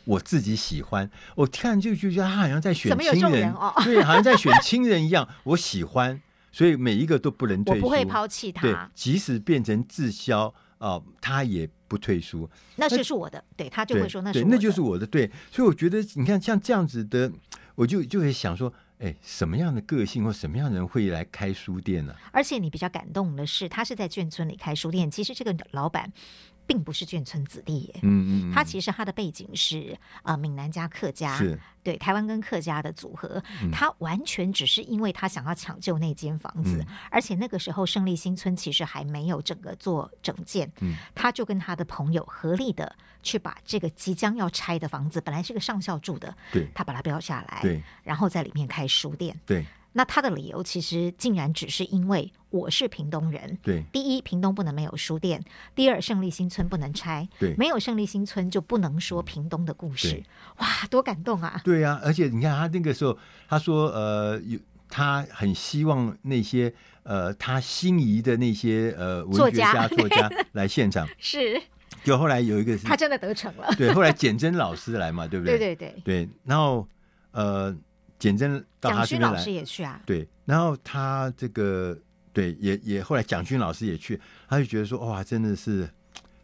[0.07, 6.19] 我自己喜欢，我看就就觉得他好像在选亲人，人哦，对，好像在选亲人一样，我喜欢，
[6.51, 10.47] 所以每一个都不能退，我不会抛弃他，对，即使变成滞销
[10.79, 11.69] 啊、呃，他也。
[11.91, 13.43] 不退书，那就是我的。
[13.57, 15.05] 对，他就会说那是，那就是我的。
[15.05, 17.33] 对，所以我觉得你看像这样子的，
[17.75, 22.15] 我就就会想说，哎，什么样的个性或什么样的人会来开书店呢？
[22.31, 25.11] 而且你比较感动的是，他是在眷村里开书店。
[25.11, 26.13] 其实这个老板
[26.71, 31.59] 并不是眷村子弟耶，嗯嗯，他其实他的背景是呃闽南加客家，是。
[31.83, 40.71] 对台湾跟客家的组合，他完全只是因为他想要抢救那间房子，而且那个时候胜利新村其实还没有整个做整建，
[41.15, 49.65] 他就跟他的朋友合力的去把这个即将要拆的房子，本来是个上校住的，对，他把它标下来，对，然后在里面开书店，对。
[49.93, 53.59] 那他的理由其实竟然只是因为我是屏东人。
[53.63, 55.41] 对，第一，屏东不能没有书店；
[55.75, 57.29] 第二，胜利新村不能拆。
[57.39, 60.23] 对，没有胜利新村就不能说屏东的故事。
[60.59, 61.61] 哇，多感动啊！
[61.65, 66.73] 对啊，而且你看他那个时候，他说呃，有他很希望那些
[67.03, 71.09] 呃他心仪的那些呃文学家作家 来现场。
[71.19, 71.61] 是，
[72.05, 73.75] 就后来有一个他真的得逞了。
[73.77, 75.59] 对，后来简真老师来嘛， 对不对？
[75.59, 76.87] 对对对对，然后
[77.33, 77.77] 呃。
[78.21, 80.01] 简真到他这边来，蒋勋老师也去啊。
[80.07, 81.99] 对，然后他这个
[82.33, 85.91] 对也也后来蒋勋老师也去，他就觉得说哇，真的是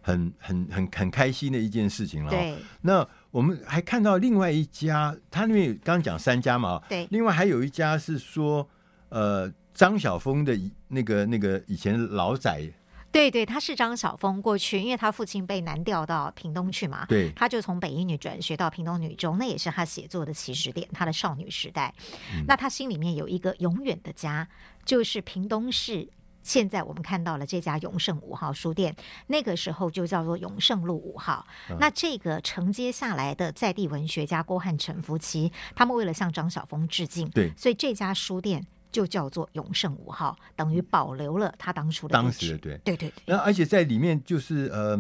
[0.01, 2.31] 很很很很开心的一件事情了。
[2.31, 8.69] 对，那我们还看到另外一家，他那边刚刚讲三家嘛，对，另外还有一家是说
[9.11, 10.59] 呃张晓峰的
[10.89, 12.69] 那个那个以前老宅。
[13.13, 21.95] 对对，他是张晓峰过去，因为他父亲被南调到屏东去嘛，对，他就从北一女转学到屏东女中，那也是他写作的起始点，他的少女时代。
[22.35, 24.47] 嗯、那他心里面有一个永远的家，
[24.85, 26.09] 就是屏东市。
[26.43, 28.95] 现在我们看到了这家永盛五号书店，
[29.27, 31.45] 那个时候就叫做永盛路五号。
[31.71, 38.65] 嗯、那这个承接下来的在地文学家郭汉成夫妻，他们为了向张晓峰致敬，对，所以这家书店。
[38.97, 43.13] 就叫做永盛五号，等于保留了他当初的当时的对对对对。
[43.27, 44.99] 然后而且在里面就是呃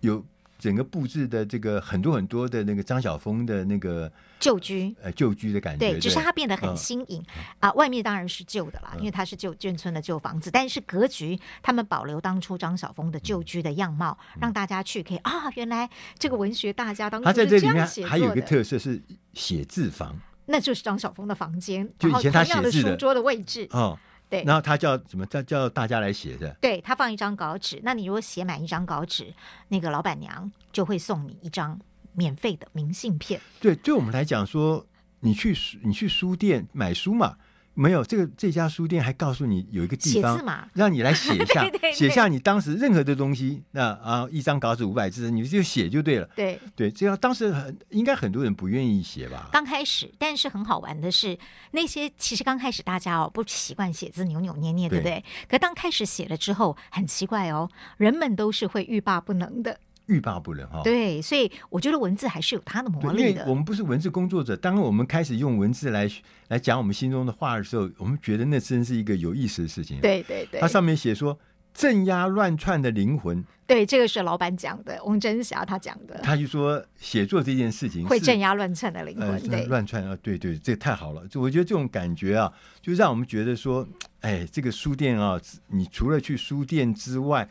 [0.00, 0.22] 有
[0.58, 7.72] 整个布置的这个很多很多的那个张晓峰的那个旧居呃旧居的感觉，对，对只是它变得很新颖、嗯、啊。
[7.72, 20.20] 外面当然是旧的啦，嗯、因为它是旧眷村的旧房子，但是格局他们保留当初张晓峰的旧居的样貌，嗯、让大家去可以啊，原来这个文学大家当初在这里面还有一个特色是写字房。
[20.46, 25.24] 那就是张晓峰的房间，就以前他写字的书桌的位置哦，对，然后他叫什么？
[25.26, 26.50] 叫叫大家来写的。
[26.60, 29.32] 对，他放一张稿纸，那你如果写满一张稿纸，
[29.68, 31.78] 那个老板娘就会送你一张
[32.12, 33.40] 免费的明信片。
[33.60, 34.86] 对，对我们来讲说，
[35.20, 37.36] 你去你去书店买书嘛。
[37.74, 40.38] 没有这个这家书店还告诉你有一个地方，
[40.74, 43.62] 让你来写一下， 写下你当时任何的东西。
[43.70, 46.28] 那啊，一张稿纸五百字，你就写就对了。
[46.36, 49.48] 对对，这样当时很应该很多人不愿意写吧？
[49.52, 51.38] 刚开始，但是很好玩的是，
[51.70, 55.24] 那些其实刚开始大家哦不习惯写字，扭扭捏捏，对不对？
[55.48, 59.78] 可当开始写了之后，很奇怪哦，人们都是会欲罢不能的。
[60.12, 63.46] 欲罢不能哈，对，所以我觉得文字还是有它的魔力的。
[63.48, 66.06] 我们不是文字工作者，当我们开始用文字来
[66.48, 69.98] 来讲我们心中的话的时候，我们觉得那真是一个有意思的事情。
[70.00, 71.38] 对对对，它上面写说
[71.72, 76.20] 镇压乱窜的灵魂，对，这个是老板讲的，翁真霞他讲的。
[76.22, 81.26] 他就说写作这件事情会镇压乱窜的灵魂，呃、对，乱窜啊，对对，这太好了。
[81.28, 83.88] 就我觉得这种感觉啊，就让我们觉得说，
[84.20, 87.48] 哎，这个书店啊，你除了去书店之外。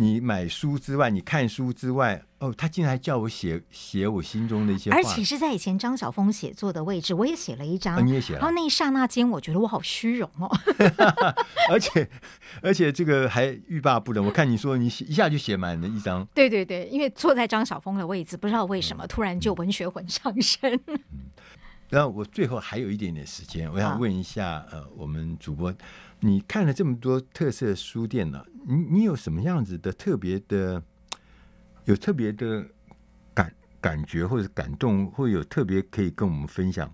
[0.00, 4.96] 你买书之外，你看书之外，哦，他竟然还叫我写写我心中的一些话。
[4.96, 8.38] 而且是在以前张晓峰写作的位置，我也写了一张，哦、你也写了。
[8.38, 10.50] 然后那一刹那间，我觉得我好虚荣哦。
[11.70, 12.08] 而且
[12.62, 16.26] 而且这个还欲罢不能，我看你说你写一下就写满了一张。
[16.32, 20.80] 对对对，因为坐在张晓峰的位置，不知道为什么、嗯、突然就文学魂上身。
[20.86, 20.98] 嗯，
[21.90, 25.74] 然后我最后还有一点点时间，我想问一下，呃，我们主播。
[26.22, 28.44] 你看了这么多特色书店呢、啊？
[28.70, 30.82] 你你有什么样子的特别的，
[31.86, 32.64] 有特别的
[33.34, 36.88] 感感觉或者感动，会有特别可以跟我们分享？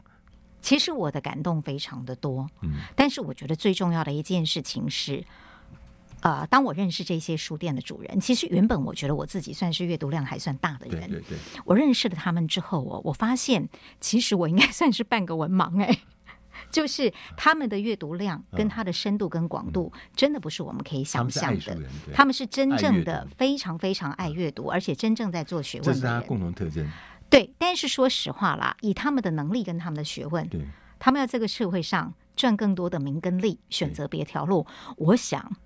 [0.63, 5.23] 其实我的感动非常的多，嗯，但是我觉得最重要的一件事情是，
[6.23, 13.69] 呃，当我认识这些书店的主人，其实原本我觉得我自己算是阅读量还算大的人，对对对，我认识了他们之后，我我发现
[14.01, 15.99] 其实我应该算是半个文盲哎。
[16.77, 21.75] 就是他们的阅读量跟他的深度跟广度，真的不是我们可以想象的。
[22.13, 26.01] 他们是真正的非常非常爱阅读，而且真正在做学问的人。
[26.03, 26.87] 这是他共同特征。
[27.31, 30.61] 对，但是说实话啦，以他们的能力跟他们的学问，对，
[30.99, 34.67] 他们要这个社会上赚更多的名跟利，选择别条路，
[34.99, 35.57] 我想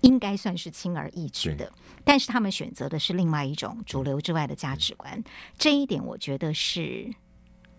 [0.00, 1.70] 应该算是轻而易举的。
[2.02, 5.22] 但是他们选择的是另外一种主流之外的价值观，
[5.56, 7.14] 这一点我觉得是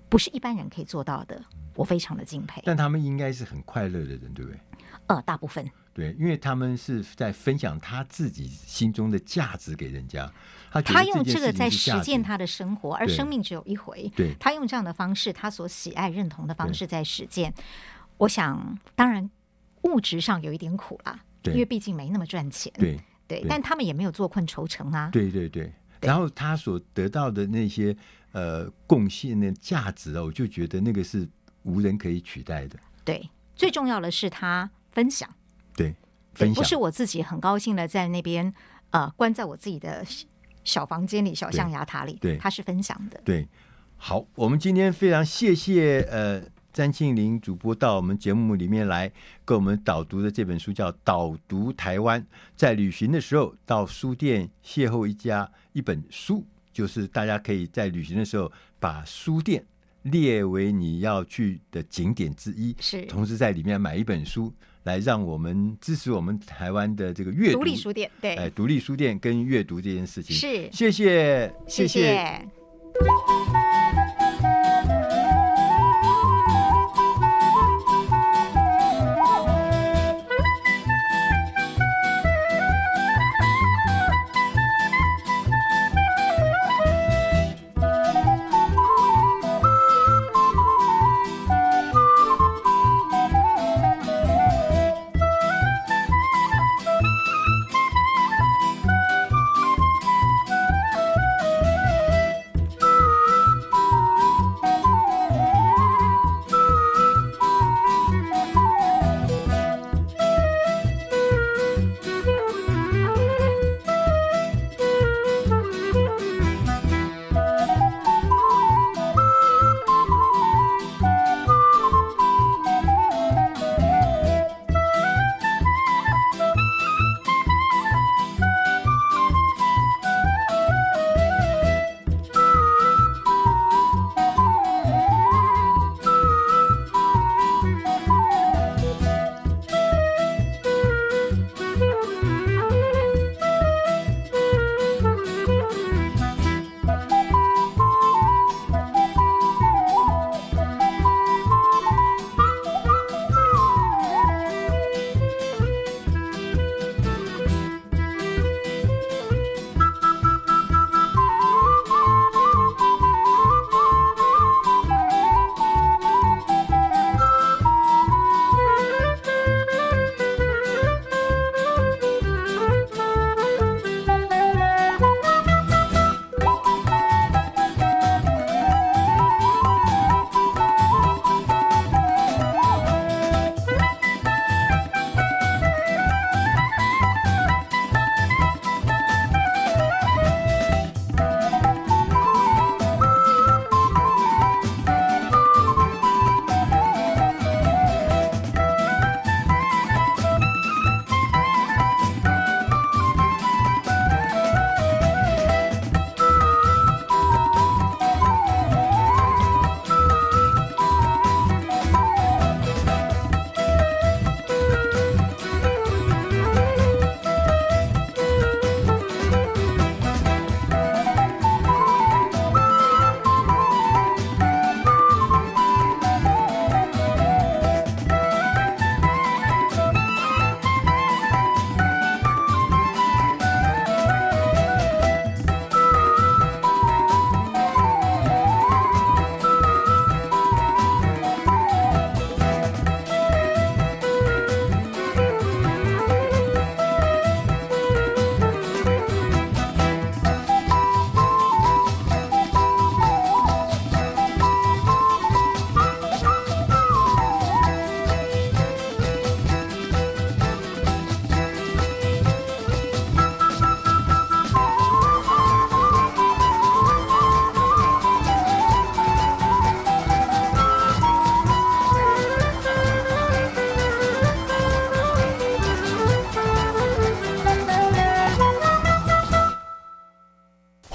[0.10, 1.41] 不是一般人可以做到的。
[1.76, 4.60] 我非常的敬佩，但他们应该是很快乐的人，对不对？
[5.08, 10.32] 呃，大部分对，因为他们是在分享他自己心中的价值给人家。
[10.72, 14.10] 他他用这个在实践他的生活，而生命只有一回。
[14.16, 17.53] 对，他用这样的方式，他所喜爱认同的方式在实践。
[18.18, 19.30] 我想，当然
[19.82, 22.72] 物质上有一点苦啦，因为毕竟没那么赚钱。
[22.78, 22.99] 对。
[23.28, 25.10] 对，但他们也没有坐困愁城啊。
[25.12, 27.97] 对对对，然后他所得到的那些
[28.36, 31.26] 呃贡献的价值啊，我就觉得那个是
[31.64, 32.78] 无人可以取代的。
[33.06, 35.30] 对，最重要的是他分享。
[35.74, 35.96] 对，
[36.34, 38.54] 分享不是我自己很高兴的在那边
[38.90, 40.06] 呃关在我自己的
[40.66, 42.18] 小房间里、小象牙塔里。
[42.20, 43.22] 对，他是分享的。
[43.24, 43.48] 对，
[43.96, 46.44] 好，我们今天非常谢谢呃。
[46.76, 49.10] 詹庆林主播到我们节目里面来，
[49.46, 52.22] 跟我们导读的这本书叫《导读台湾》。
[52.54, 56.46] 在旅行的时候，到书店邂逅一家一本书，
[56.76, 58.52] 就是大家可以在旅行的时候
[58.82, 59.66] 把书店
[60.02, 62.76] 列为你要去的景点之一。
[62.82, 64.54] 是，同时在里面买一本书，
[64.84, 68.12] 来让我们支持我们台湾的这个阅读独立书店。
[68.20, 70.36] 对，哎，独立书店跟阅读这件事情。
[70.36, 71.88] 是，谢谢，谢谢。
[71.88, 73.35] 谢谢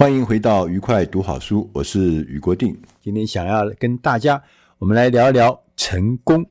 [0.01, 2.75] 欢迎回到愉快读好书，我是余国定。
[3.03, 4.43] 今天想要跟大家，
[4.79, 6.43] 我们来聊一聊成功。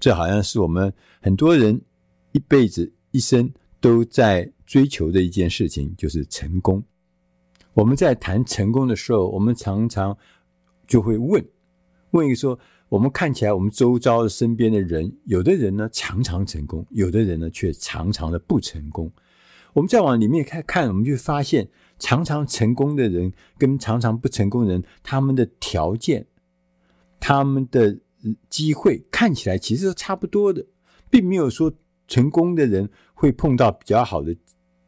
[0.00, 0.90] 这好像是我们
[1.20, 1.78] 很多人
[2.32, 6.82] 一辈子一生都在追求的一件事情，就是成功。
[7.74, 10.16] 我们在谈成功的时候，我们常常
[10.86, 11.44] 就会问：
[12.12, 19.12] 问一个说，我们看起来我们周遭的身边的人，有的人呢常常成功，有的人呢却常常的不成功。
[19.74, 21.68] 我们再往里面看看，我们就发现。
[21.96, 26.26] 常常成功的人跟常常不成功的人，他们的条件、
[27.20, 27.96] 他们的
[28.50, 30.66] 机会看起来其实都差不多的，
[31.08, 31.72] 并没有说
[32.08, 34.36] 成功的人会碰到比较好的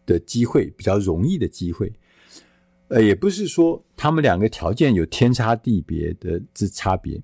[0.05, 1.91] 的机会，比较容易的机会。
[2.89, 7.23] 呃，也不是说他们两个条件有天差地别的之差别。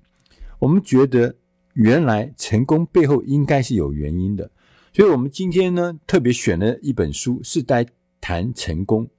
[0.59, 1.35] 我们觉得
[1.73, 4.49] 原来成功背后应该是有原因的，
[4.93, 7.85] 所以我们今天呢特别选了一本书，是在
[8.21, 9.09] 谈成功，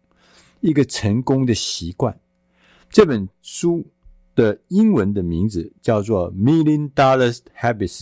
[0.61, 2.16] 一个成功的习惯。
[2.89, 3.85] 这本书
[4.35, 8.01] 的英文的名字叫做《Million Dollar Habits》，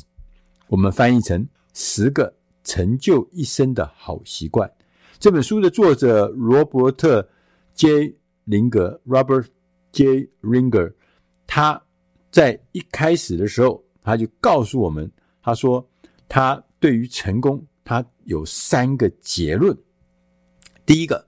[0.68, 4.70] 我们翻译成“十个成就一生的好习惯”。
[5.18, 7.26] 这本书的作者罗伯特
[7.76, 8.16] ·J。
[8.46, 9.46] 林格 （Robert
[9.92, 10.28] J.
[10.42, 10.92] Ringer），
[11.46, 11.80] 他
[12.32, 15.08] 在一开始的时候，他就告诉我们，
[15.40, 15.88] 他说
[16.28, 19.78] 他对于成功，他有三个结论。
[20.84, 21.24] 第一个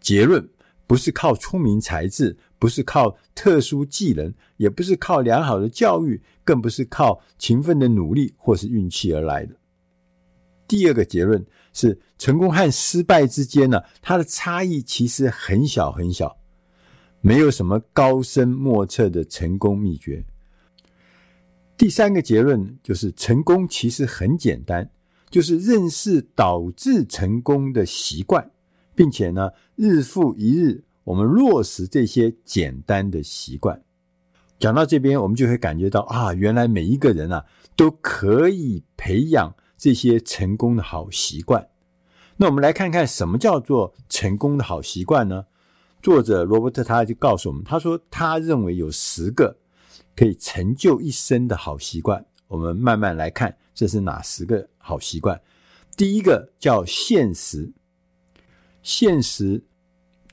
[0.00, 0.48] 结论
[0.86, 9.54] 不是靠聪明才智，不是靠特殊技能，也不是靠良好的教育，更不是靠勤奋的努力或是运气而来的。
[10.66, 11.44] 第二个结论
[11.74, 16.34] 是，成功和失败之间呢，它的差异其实很小很小，
[17.20, 20.24] 没有什么高深莫测的成功秘诀。
[21.76, 24.90] 第三个结论就是，成功其实很简单，
[25.30, 28.50] 就是认识导致成功的习惯，
[28.94, 33.82] 并且呢，日复一日，我们落实这些简单的习惯。
[34.58, 37.44] 讲到这边，我们就会感觉到啊，原来每一个人啊，
[37.76, 39.54] 都可以培养。
[39.78, 41.66] 这些成功的好习惯，
[42.36, 45.46] 那我们来看看什么叫做成功的好习惯呢？
[46.00, 49.58] 作者罗伯特他就告诉我们，他说他认为有十个
[50.16, 52.24] 可以成就一生的好习惯。
[52.48, 55.40] 我们慢慢来看，这是哪十个好习惯？
[55.96, 57.72] 第一个叫现实，
[58.82, 59.62] 现实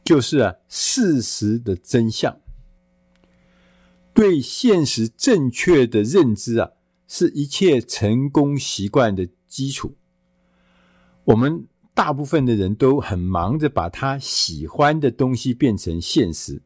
[0.03, 2.39] 就是啊事实的真相，
[4.13, 6.71] 对现实正确的认知啊，
[7.07, 9.95] 是一切成功习惯的基础，
[11.25, 16.61] 我们大部分的人都很忙着把他喜欢的东西变成现实，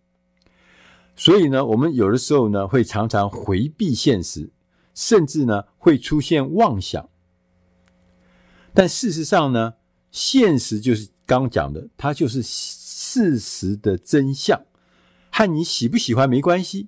[1.15, 4.49] 所以呢，我们有的时候呢会常常回避现实，
[4.93, 7.09] 甚至呢会出现妄想。
[8.73, 9.75] 但事实上呢，
[10.11, 14.65] 现实就是刚讲的，它就是事实的真相，
[15.31, 16.87] 和你喜不喜欢没关系。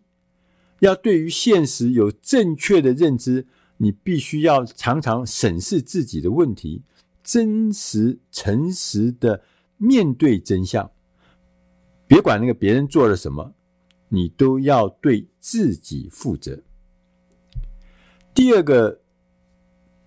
[0.80, 3.48] 要对于现实有正确的认知。
[3.78, 6.82] 你必须要常常审视自己的问题，
[7.22, 9.44] 真实、诚实的
[9.76, 10.90] 面对真相。
[12.08, 13.54] 别管那个别人做了什么，
[14.16, 16.64] 你都要对自己负责。
[18.34, 19.02] 第二个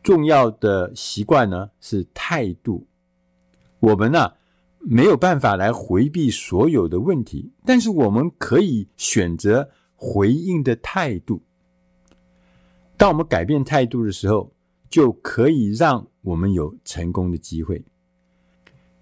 [0.03, 2.87] 重要的习惯呢，是态度。
[3.81, 4.33] 我们呢，
[4.81, 11.43] 没有办法来回避所有的问题，但是我们可以选择回应的态度。
[12.97, 14.53] 当我们改变态度的时候，
[14.91, 17.85] 就可以让我们有成功的机会。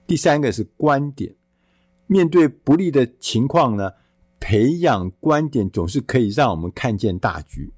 [0.07, 1.35] 第三个是观点，
[2.07, 3.93] 面对不利的情况呢，
[4.47, 7.73] 培养观点总是可以让我们看见大局。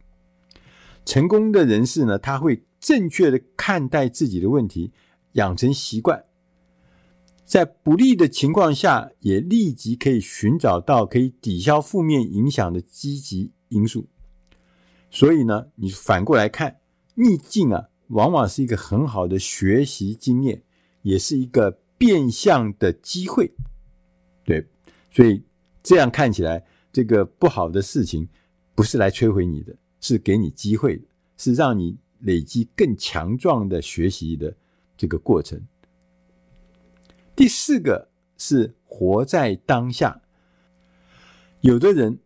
[1.02, 4.92] 成功的人士呢，他会正确的看待自己的问题，
[5.32, 6.26] 养成习惯，
[7.46, 14.06] 在不利的情况下，也立即可以寻找到可以抵消负面影响的积极因素。
[15.10, 16.80] 所以呢，你反过来看，
[17.14, 20.62] 逆境啊，往往是一个很好的学习经验，
[21.00, 23.50] 也是一个变相的机会。
[24.44, 24.68] 对，
[25.10, 25.42] 所以
[25.82, 28.28] 这样看起来，这个不好的事情
[28.74, 31.04] 不是来摧毁你的，是给你机会的，
[31.36, 34.54] 是让你累积更强壮的学习的
[34.96, 35.60] 这个过程。
[37.34, 40.20] 第四个是活在当下，
[41.60, 42.18] 有的人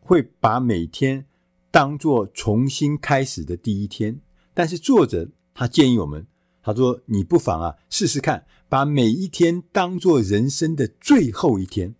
[0.00, 1.26] 会把每天。
[1.72, 4.20] 当做重新开始的第一天，
[4.52, 6.26] 但是作者他建议我们，
[6.62, 11.94] 他说你不妨啊试试看，把每一天当做人生的最后一天。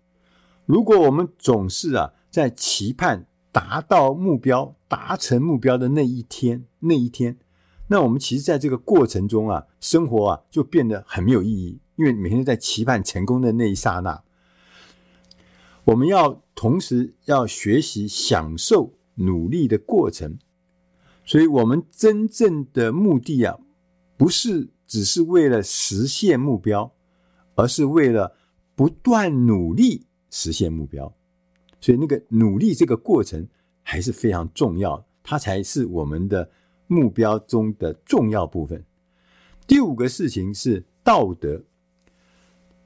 [0.66, 7.38] 如果我们总是啊在期盼达到目标、达成目标的那一天，那一天，
[7.88, 14.22] 那我们其实在这个过程中啊，生活啊就变得很没有意义，因为每天在期盼成功的那一刹那，
[15.84, 18.92] 我们要同时要学习享受。
[19.16, 20.38] 努力的过程，
[21.22, 23.58] 所以我们真正的目的啊，
[24.16, 26.90] 不是只是为了实现目标，
[27.54, 28.34] 而是为了
[28.74, 31.14] 不断努力实现目标。
[31.80, 33.46] 所以那个努力这个过程
[33.84, 36.50] 还是非常重要，它才是我们的
[36.88, 38.84] 目标中的重要部分。
[39.66, 41.62] 第五个事情是道德，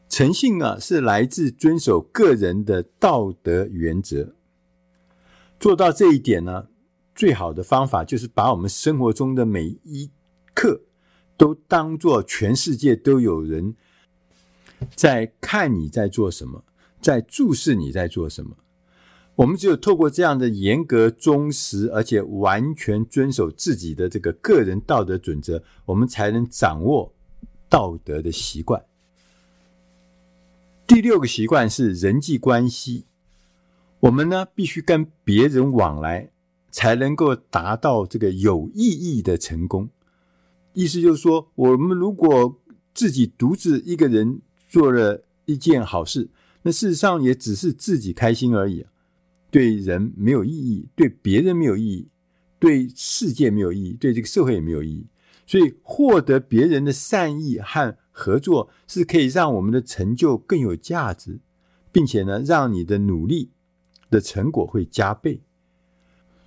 [0.08, 4.34] 诚信啊，是来自遵守个人的道德原则。
[5.58, 6.68] 做到这一点呢，
[7.14, 10.10] 最好的方法就是把我们生活中的每一
[10.54, 10.82] 刻
[11.36, 13.74] 都当做全世界都有人
[14.94, 16.64] 在看你在做什么，
[17.00, 18.56] 在注视你在做什么。
[19.36, 27.12] 我们只有透过这样的严格、忠实，而且完全遵守自己的这个个人道德准则，我们才能掌握
[27.68, 28.82] 道德的习惯。
[30.86, 33.04] 第六个习惯是人际关系，
[34.00, 36.30] 我们呢必须跟别人往来，
[36.70, 39.90] 才能够达到这个有意义的成功。
[40.72, 42.58] 意思就是说，我们如果
[42.94, 46.28] 自己独自一个人做了一件好事，
[46.66, 48.84] 那事实上也只是自己开心而已。
[49.52, 52.08] 对人没有意义，对别人没有意义，
[52.58, 55.06] 对世界没有意义，对这个社会也没有意义。
[55.46, 61.38] 所以，获得别人的善意和合作，是可以让我们的成就更有价值，
[61.92, 63.52] 并且呢，让你的努力
[64.10, 65.40] 的成果会加倍。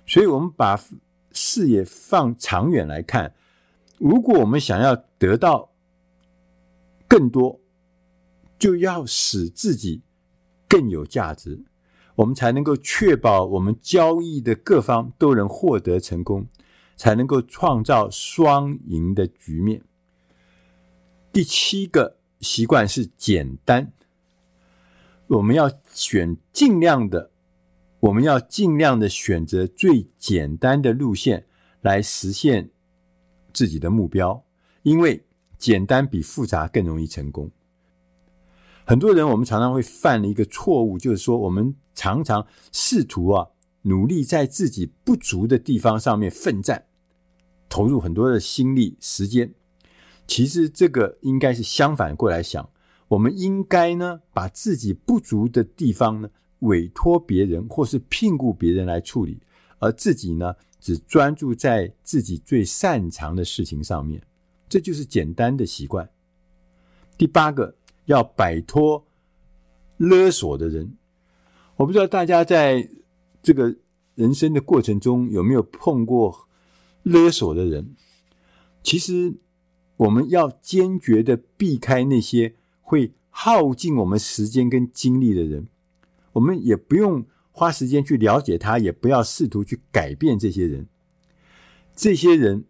[0.06, 0.78] 所以，我们把
[1.32, 3.32] 视野放长远来看，
[3.96, 5.72] 如果我们想要得到
[7.08, 7.58] 更多，
[8.58, 10.02] 就要使自己
[10.70, 11.62] 更有价值。
[12.14, 16.46] 我们才能够确保我们交易的各方都能获得成功，
[16.96, 19.82] 才能够创造双赢的局面。
[21.32, 23.92] 第七个习惯是简单，
[25.28, 27.30] 我们要选尽量的，
[28.00, 31.46] 我们要尽量的选择最简单的路线
[31.80, 32.68] 来实现
[33.52, 34.44] 自己的目标，
[34.82, 35.24] 因为
[35.56, 37.50] 简单比复杂更容易成功。
[38.90, 43.46] 很多人，我们常常会犯了一个错误，就是说，我们常常试图啊，
[43.82, 46.86] 努力在自己不足的地方上面奋战，
[47.68, 49.54] 投入很多的心力、时间。
[50.26, 52.68] 其实这个应该是相反过来想，
[53.06, 56.28] 我们应该呢，把自己不足的地方呢，
[56.58, 59.40] 委托别人或是聘雇别人来处理，
[59.78, 64.20] 而自己呢，只专注在自己最擅长的事情上面。
[64.68, 66.10] 这就是简单的习惯。
[67.16, 67.76] 第八个。
[68.06, 69.06] 要摆脱
[69.96, 70.96] 勒索的人，
[71.76, 72.88] 我不知道大家在
[73.42, 73.76] 这个
[74.14, 76.48] 人生的过程中有没有碰过
[77.02, 77.94] 勒索的人。
[78.82, 79.34] 其实，
[79.96, 85.68] 我们要坚决的避开那些会耗尽我们时间跟精力的人。
[86.32, 90.86] 我们也不用花时间去了解他，也不要试图去改变这些人。
[91.94, 92.64] 这些人，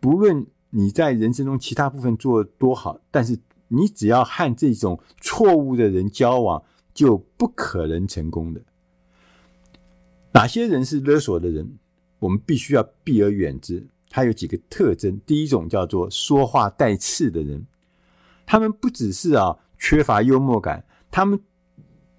[0.00, 3.38] 不论你在人生中其他部分做多好，但是。
[3.68, 6.62] 你只要和这种错误的人交往，
[6.92, 8.60] 就不可能成功的。
[10.32, 11.78] 哪些人是勒索的人？
[12.18, 13.86] 我们必须要避而远之。
[14.08, 17.66] 他有几个特征：第一种叫做说话带刺的人，
[18.46, 21.38] 他们不只是啊缺乏幽默感，他们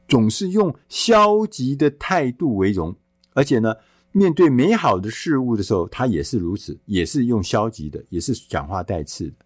[0.08, 2.94] 总是用消极的态度为荣，
[3.34, 3.74] 而且呢，
[4.12, 9.45] 面对美好的事物的时候，他也是如此，也是用消极的，也是讲话带刺的。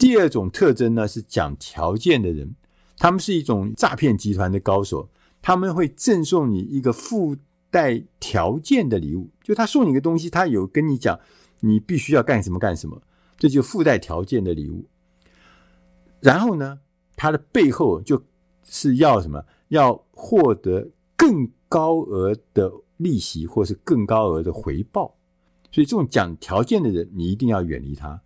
[0.00, 2.54] 第二种特征呢，是讲条件的人，
[2.96, 5.10] 他们是一种诈骗集团的高手，
[5.42, 7.36] 他们会赠送你一个附
[7.70, 11.20] 带条件的礼物，就他送你一个东西，他有跟你讲
[11.60, 13.02] 你必须要干什么干什么，
[13.36, 14.86] 这就附带条件的礼物。
[16.20, 16.80] 然后呢，
[17.14, 18.22] 他的背后就
[18.64, 19.44] 是要什么？
[19.68, 25.14] 要获得更高额的利息，或是更高额的回报。
[25.70, 28.22] 所以，这种讲条件的人，你一定要远离他。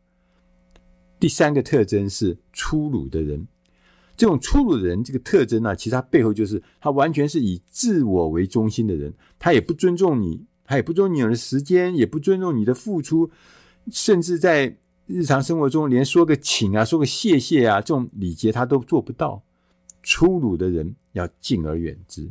[1.25, 3.49] 第三个特征是粗鲁的人，
[4.15, 13.31] 这种粗鲁的人，这个特征呢、其实他背后就是他完全是以自我为中心的人，他也不尊重你，他也不尊重你的时间，也不尊重你的付出，
[13.91, 19.43] 甚至在日常生活中连说个请啊、说个谢谢啊这种礼节他都做不到。
[20.03, 22.31] 粗鲁的人要敬而远之。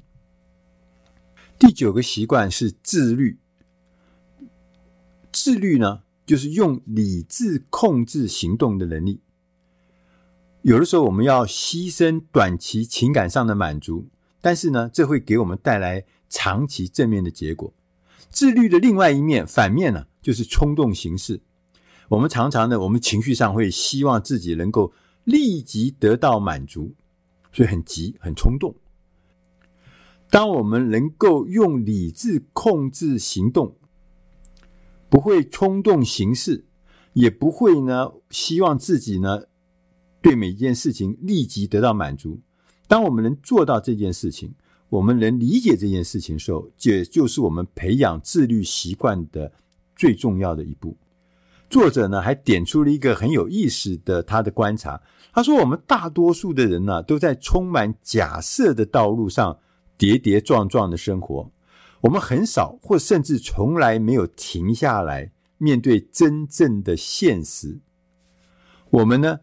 [1.57, 3.39] 第九个习惯是自律，
[5.31, 9.19] 自律呢，就是用理智控制行动的能力。
[10.61, 14.07] 有的时候，我们要牺牲短期情感上的满足，
[14.39, 17.73] 但是呢，这会给我们带来长期正面的结果。
[18.29, 21.41] 自律的另外一面，反面呢，就是冲动行事。
[22.09, 24.93] 我们常常呢，我们情绪上会希望自己能够
[25.25, 26.93] 立即得到满足，
[27.51, 28.73] 所以很急、很冲动。
[30.29, 33.75] 当我们能够用理智控制行动，
[35.13, 36.65] 不会冲动行事，
[37.13, 39.43] 也不会呢，希望自己呢，
[40.23, 42.41] 对每一件事情立即得到满足。
[42.87, 44.51] 当我们能做到这件事情，
[44.89, 49.51] 我们能理解这件事情的时候，这就是我们培养自律习惯的
[49.95, 50.97] 最重要的一步。
[51.69, 54.99] 作者呢，还点出了一个很有意思的他的观察。
[55.31, 59.55] 他说，我们大多数的人呢，都在充满假设的道路上
[59.95, 61.51] 跌跌撞撞的生活。
[62.03, 67.79] 我们很少，或甚至从来没有停下来面对真正的现实。
[68.89, 69.39] 我们呢，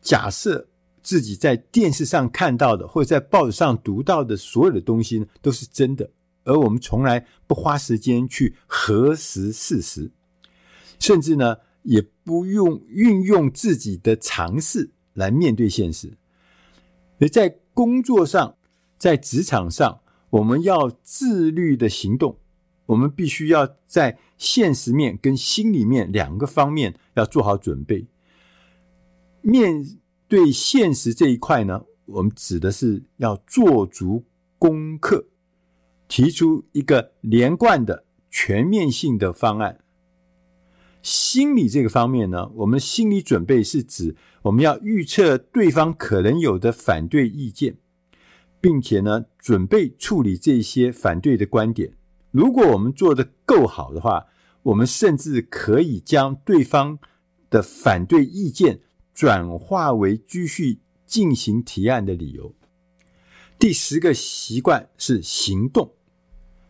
[0.00, 0.68] 假设
[1.02, 6.08] 自己在电视上看到的，或者在报纸上读到的所有的东西呢，都是真的，
[6.44, 10.08] 而我们从来不花时间去核实事实，
[11.00, 16.12] 甚至呢，也不用运用自己的常识来面对现实。
[17.18, 18.54] 而在工作上，
[18.98, 20.00] 在职场上，
[20.34, 22.36] 我们要自律的行动，
[22.86, 28.08] 我们必须要在现实面跟心里面两个方面要做好准备。
[29.42, 29.86] 面
[30.26, 34.24] 对现实这一块呢，我们指的是要做足
[34.58, 35.24] 功课，
[36.08, 39.78] 提出一个连贯的全面性的方案。
[41.00, 47.76] 心理这个方面呢，我们心理准备是指我们要预测对方可能有的反对意见，
[48.64, 51.92] 并且呢，准备处理这些反对的观点。
[52.30, 54.24] 如果我们做得够好的话，
[54.62, 56.98] 我们甚至可以将对方
[57.50, 58.80] 的反对意见
[59.12, 62.54] 转化为继续进行提案的理由。
[63.58, 65.92] 第十个习惯是行动，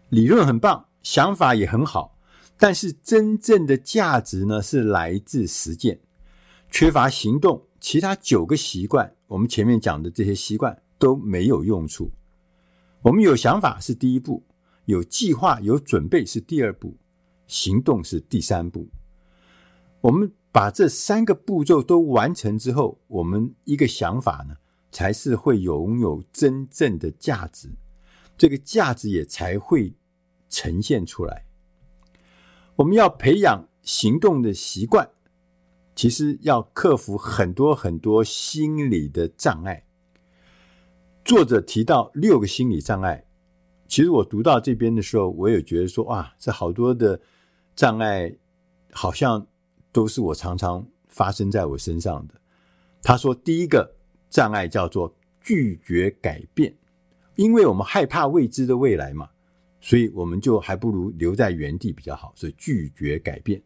[0.08, 2.18] 理论很棒，想法也很好。
[2.58, 6.00] 但是真正的价值呢，是来自实践。
[6.72, 12.10] 缺乏行动，其他九个习惯，我们前面讲的这些习惯都没有用处。
[13.02, 14.42] 我们有想法是第一步，
[14.86, 16.96] 有计划、有准备是第二步，
[17.46, 18.88] 行动是第三步。
[20.00, 24.56] 我们把这三个步骤都完成之后，我们一个想法呢，
[24.90, 27.68] 才是会拥有真正的价值，
[28.36, 29.94] 这个价值也才会
[30.48, 31.44] 呈现出来。
[32.76, 35.08] 我们要培养行动的习惯，
[35.94, 39.84] 其实要克服很多很多心理的障碍。
[41.24, 43.24] 作者提到六个心理障碍，
[43.88, 47.18] 其实我读到这边的时候，我也觉得说，哇，这好多的
[47.74, 48.30] 障碍，
[48.92, 49.46] 好像
[49.90, 52.34] 都是我常常发生在我身上的。
[53.02, 53.90] 他说，第一个
[54.28, 56.74] 障碍叫做拒绝改变，
[57.36, 59.30] 因为我们害怕未知的未来嘛。
[59.80, 63.62] 所以我们就还不如留在原地比较好，所以拒绝改变。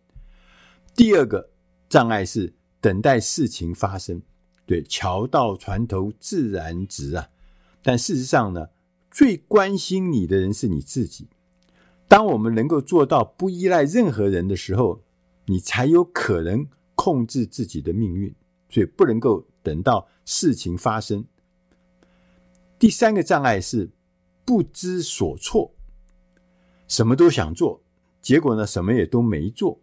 [0.95, 1.49] 第二个
[1.89, 4.21] 障碍是等待事情发生，
[4.67, 7.29] 对，桥到船头自然直啊。
[7.89, 8.69] 但事实上呢，
[9.11, 11.27] 最关心你的人是你自己。
[12.07, 15.01] 当我们能够做到不依赖任何人的时候，
[15.47, 18.35] 你才有可能控制自己的命运。
[18.69, 21.25] 所以不能够等到事情发生。
[22.79, 23.89] 第三个障碍是
[24.45, 25.73] 不知所措。
[26.89, 27.83] 什么都想做，
[28.21, 29.81] 结果呢，什么也都没做。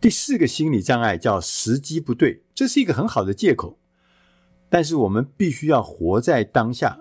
[0.00, 3.76] 第四个心理障碍叫时机不对，这是一个很好的借口，
[4.68, 7.00] 但是我们必须要活在当下，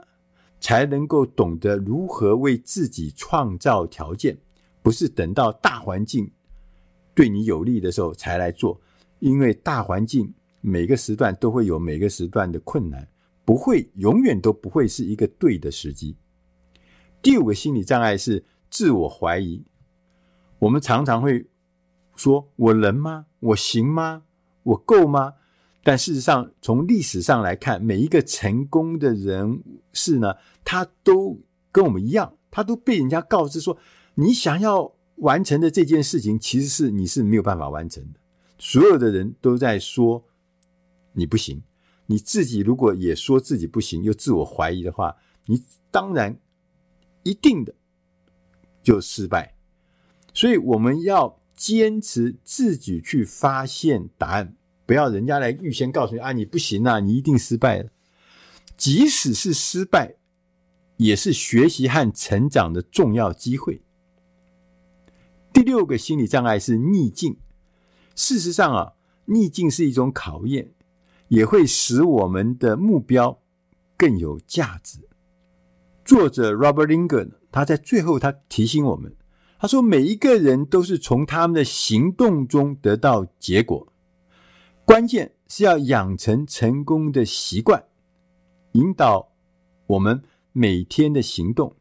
[0.59, 4.37] 才能够懂得如何为自己创造条件，
[4.81, 6.29] 不是等到大环境
[7.13, 8.79] 对你有利的时候才来做，
[9.19, 13.07] 因为大环境每个时段都会有每个时段的困难，
[13.43, 16.15] 不会永远都不会是一个对的时机。
[17.21, 18.43] 第五个心理障碍是。
[18.67, 19.63] 自我怀疑，
[20.59, 21.47] 我们常常会
[22.17, 23.27] 说：“我能吗？
[23.39, 24.23] 我行吗？
[24.63, 25.35] 我够吗？”
[25.85, 29.61] 但事实上，从历史上来看，每一个成功的人
[29.93, 30.33] 士呢，
[30.63, 31.39] 他都
[31.71, 33.77] 跟我们一样，他都被人家告知说
[34.15, 38.19] ：“你想要完成的这件事情，其实是你是没有办法完成的。”
[38.57, 40.25] 所有的人都在说
[41.13, 41.61] 你不行，
[42.07, 45.15] 你自己如果也说自己不行，又自我怀疑的话，
[45.45, 46.35] 你当然
[47.21, 47.75] 一定的。
[48.81, 49.55] 就失败，
[50.31, 54.55] 所以我们要坚持自己去发现答案，
[54.85, 57.89] 不要人家来预先告诉你啊，你不行啊，你一定失败了。
[58.77, 60.15] 即使是失败，
[60.97, 63.81] 也是学习和成长的重要机会。
[65.53, 67.37] 第六个心理障碍是逆境。
[68.15, 68.93] 事实上啊，
[69.25, 70.71] 逆境是一种考验，
[71.29, 73.39] 也会使我们的目标
[73.97, 74.99] 更有价值。
[76.03, 79.15] 作者 Robert Linger 他在最后，他提醒我们，
[79.57, 83.87] 他说：“每一个人都是从他们的行动中得到结果，
[84.85, 87.85] 关键是要养成成功的习惯，
[88.73, 89.31] 引导
[89.87, 90.21] 我们
[90.51, 91.75] 每天的行动。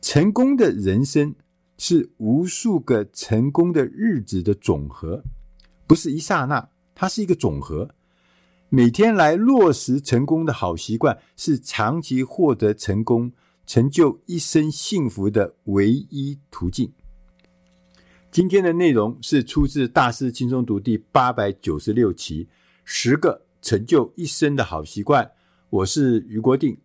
[0.00, 1.34] 成功的人生
[1.76, 5.22] 是无数个成功的日子的总和，
[5.86, 7.94] 不是一刹那，它是一个总和。
[8.70, 13.32] 每天来落实成功的好习惯，是长期获得成功。”
[13.64, 16.92] 成就一生幸福的唯一途径。
[18.32, 22.46] 今天的内容是出自《大师轻松读》第八百九十六期，
[22.82, 25.22] 《十个成就一生的好习惯》。
[25.68, 26.78] 我是余国定，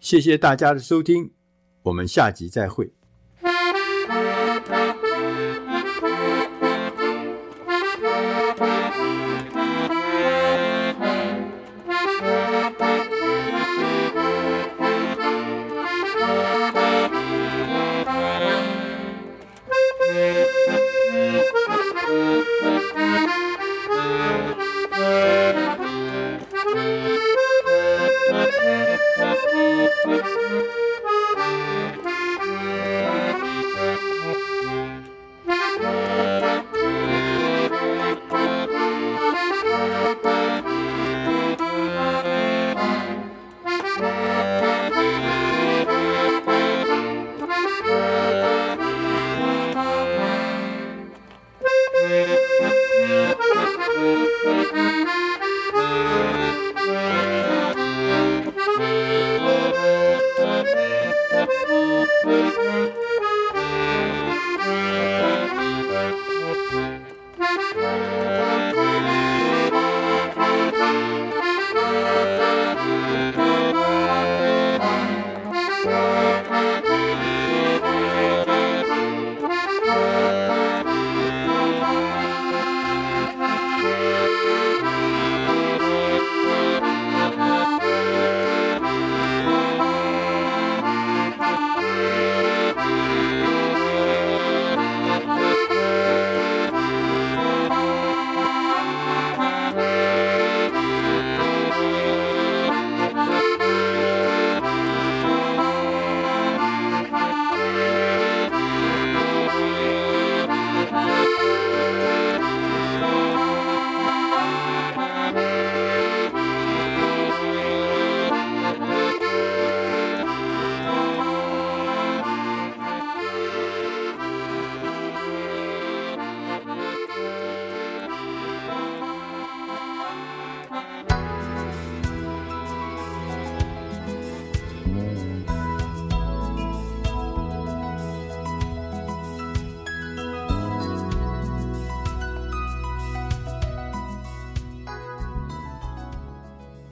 [0.00, 1.32] 谢谢大家的收听，
[1.82, 2.94] 我们下集再会。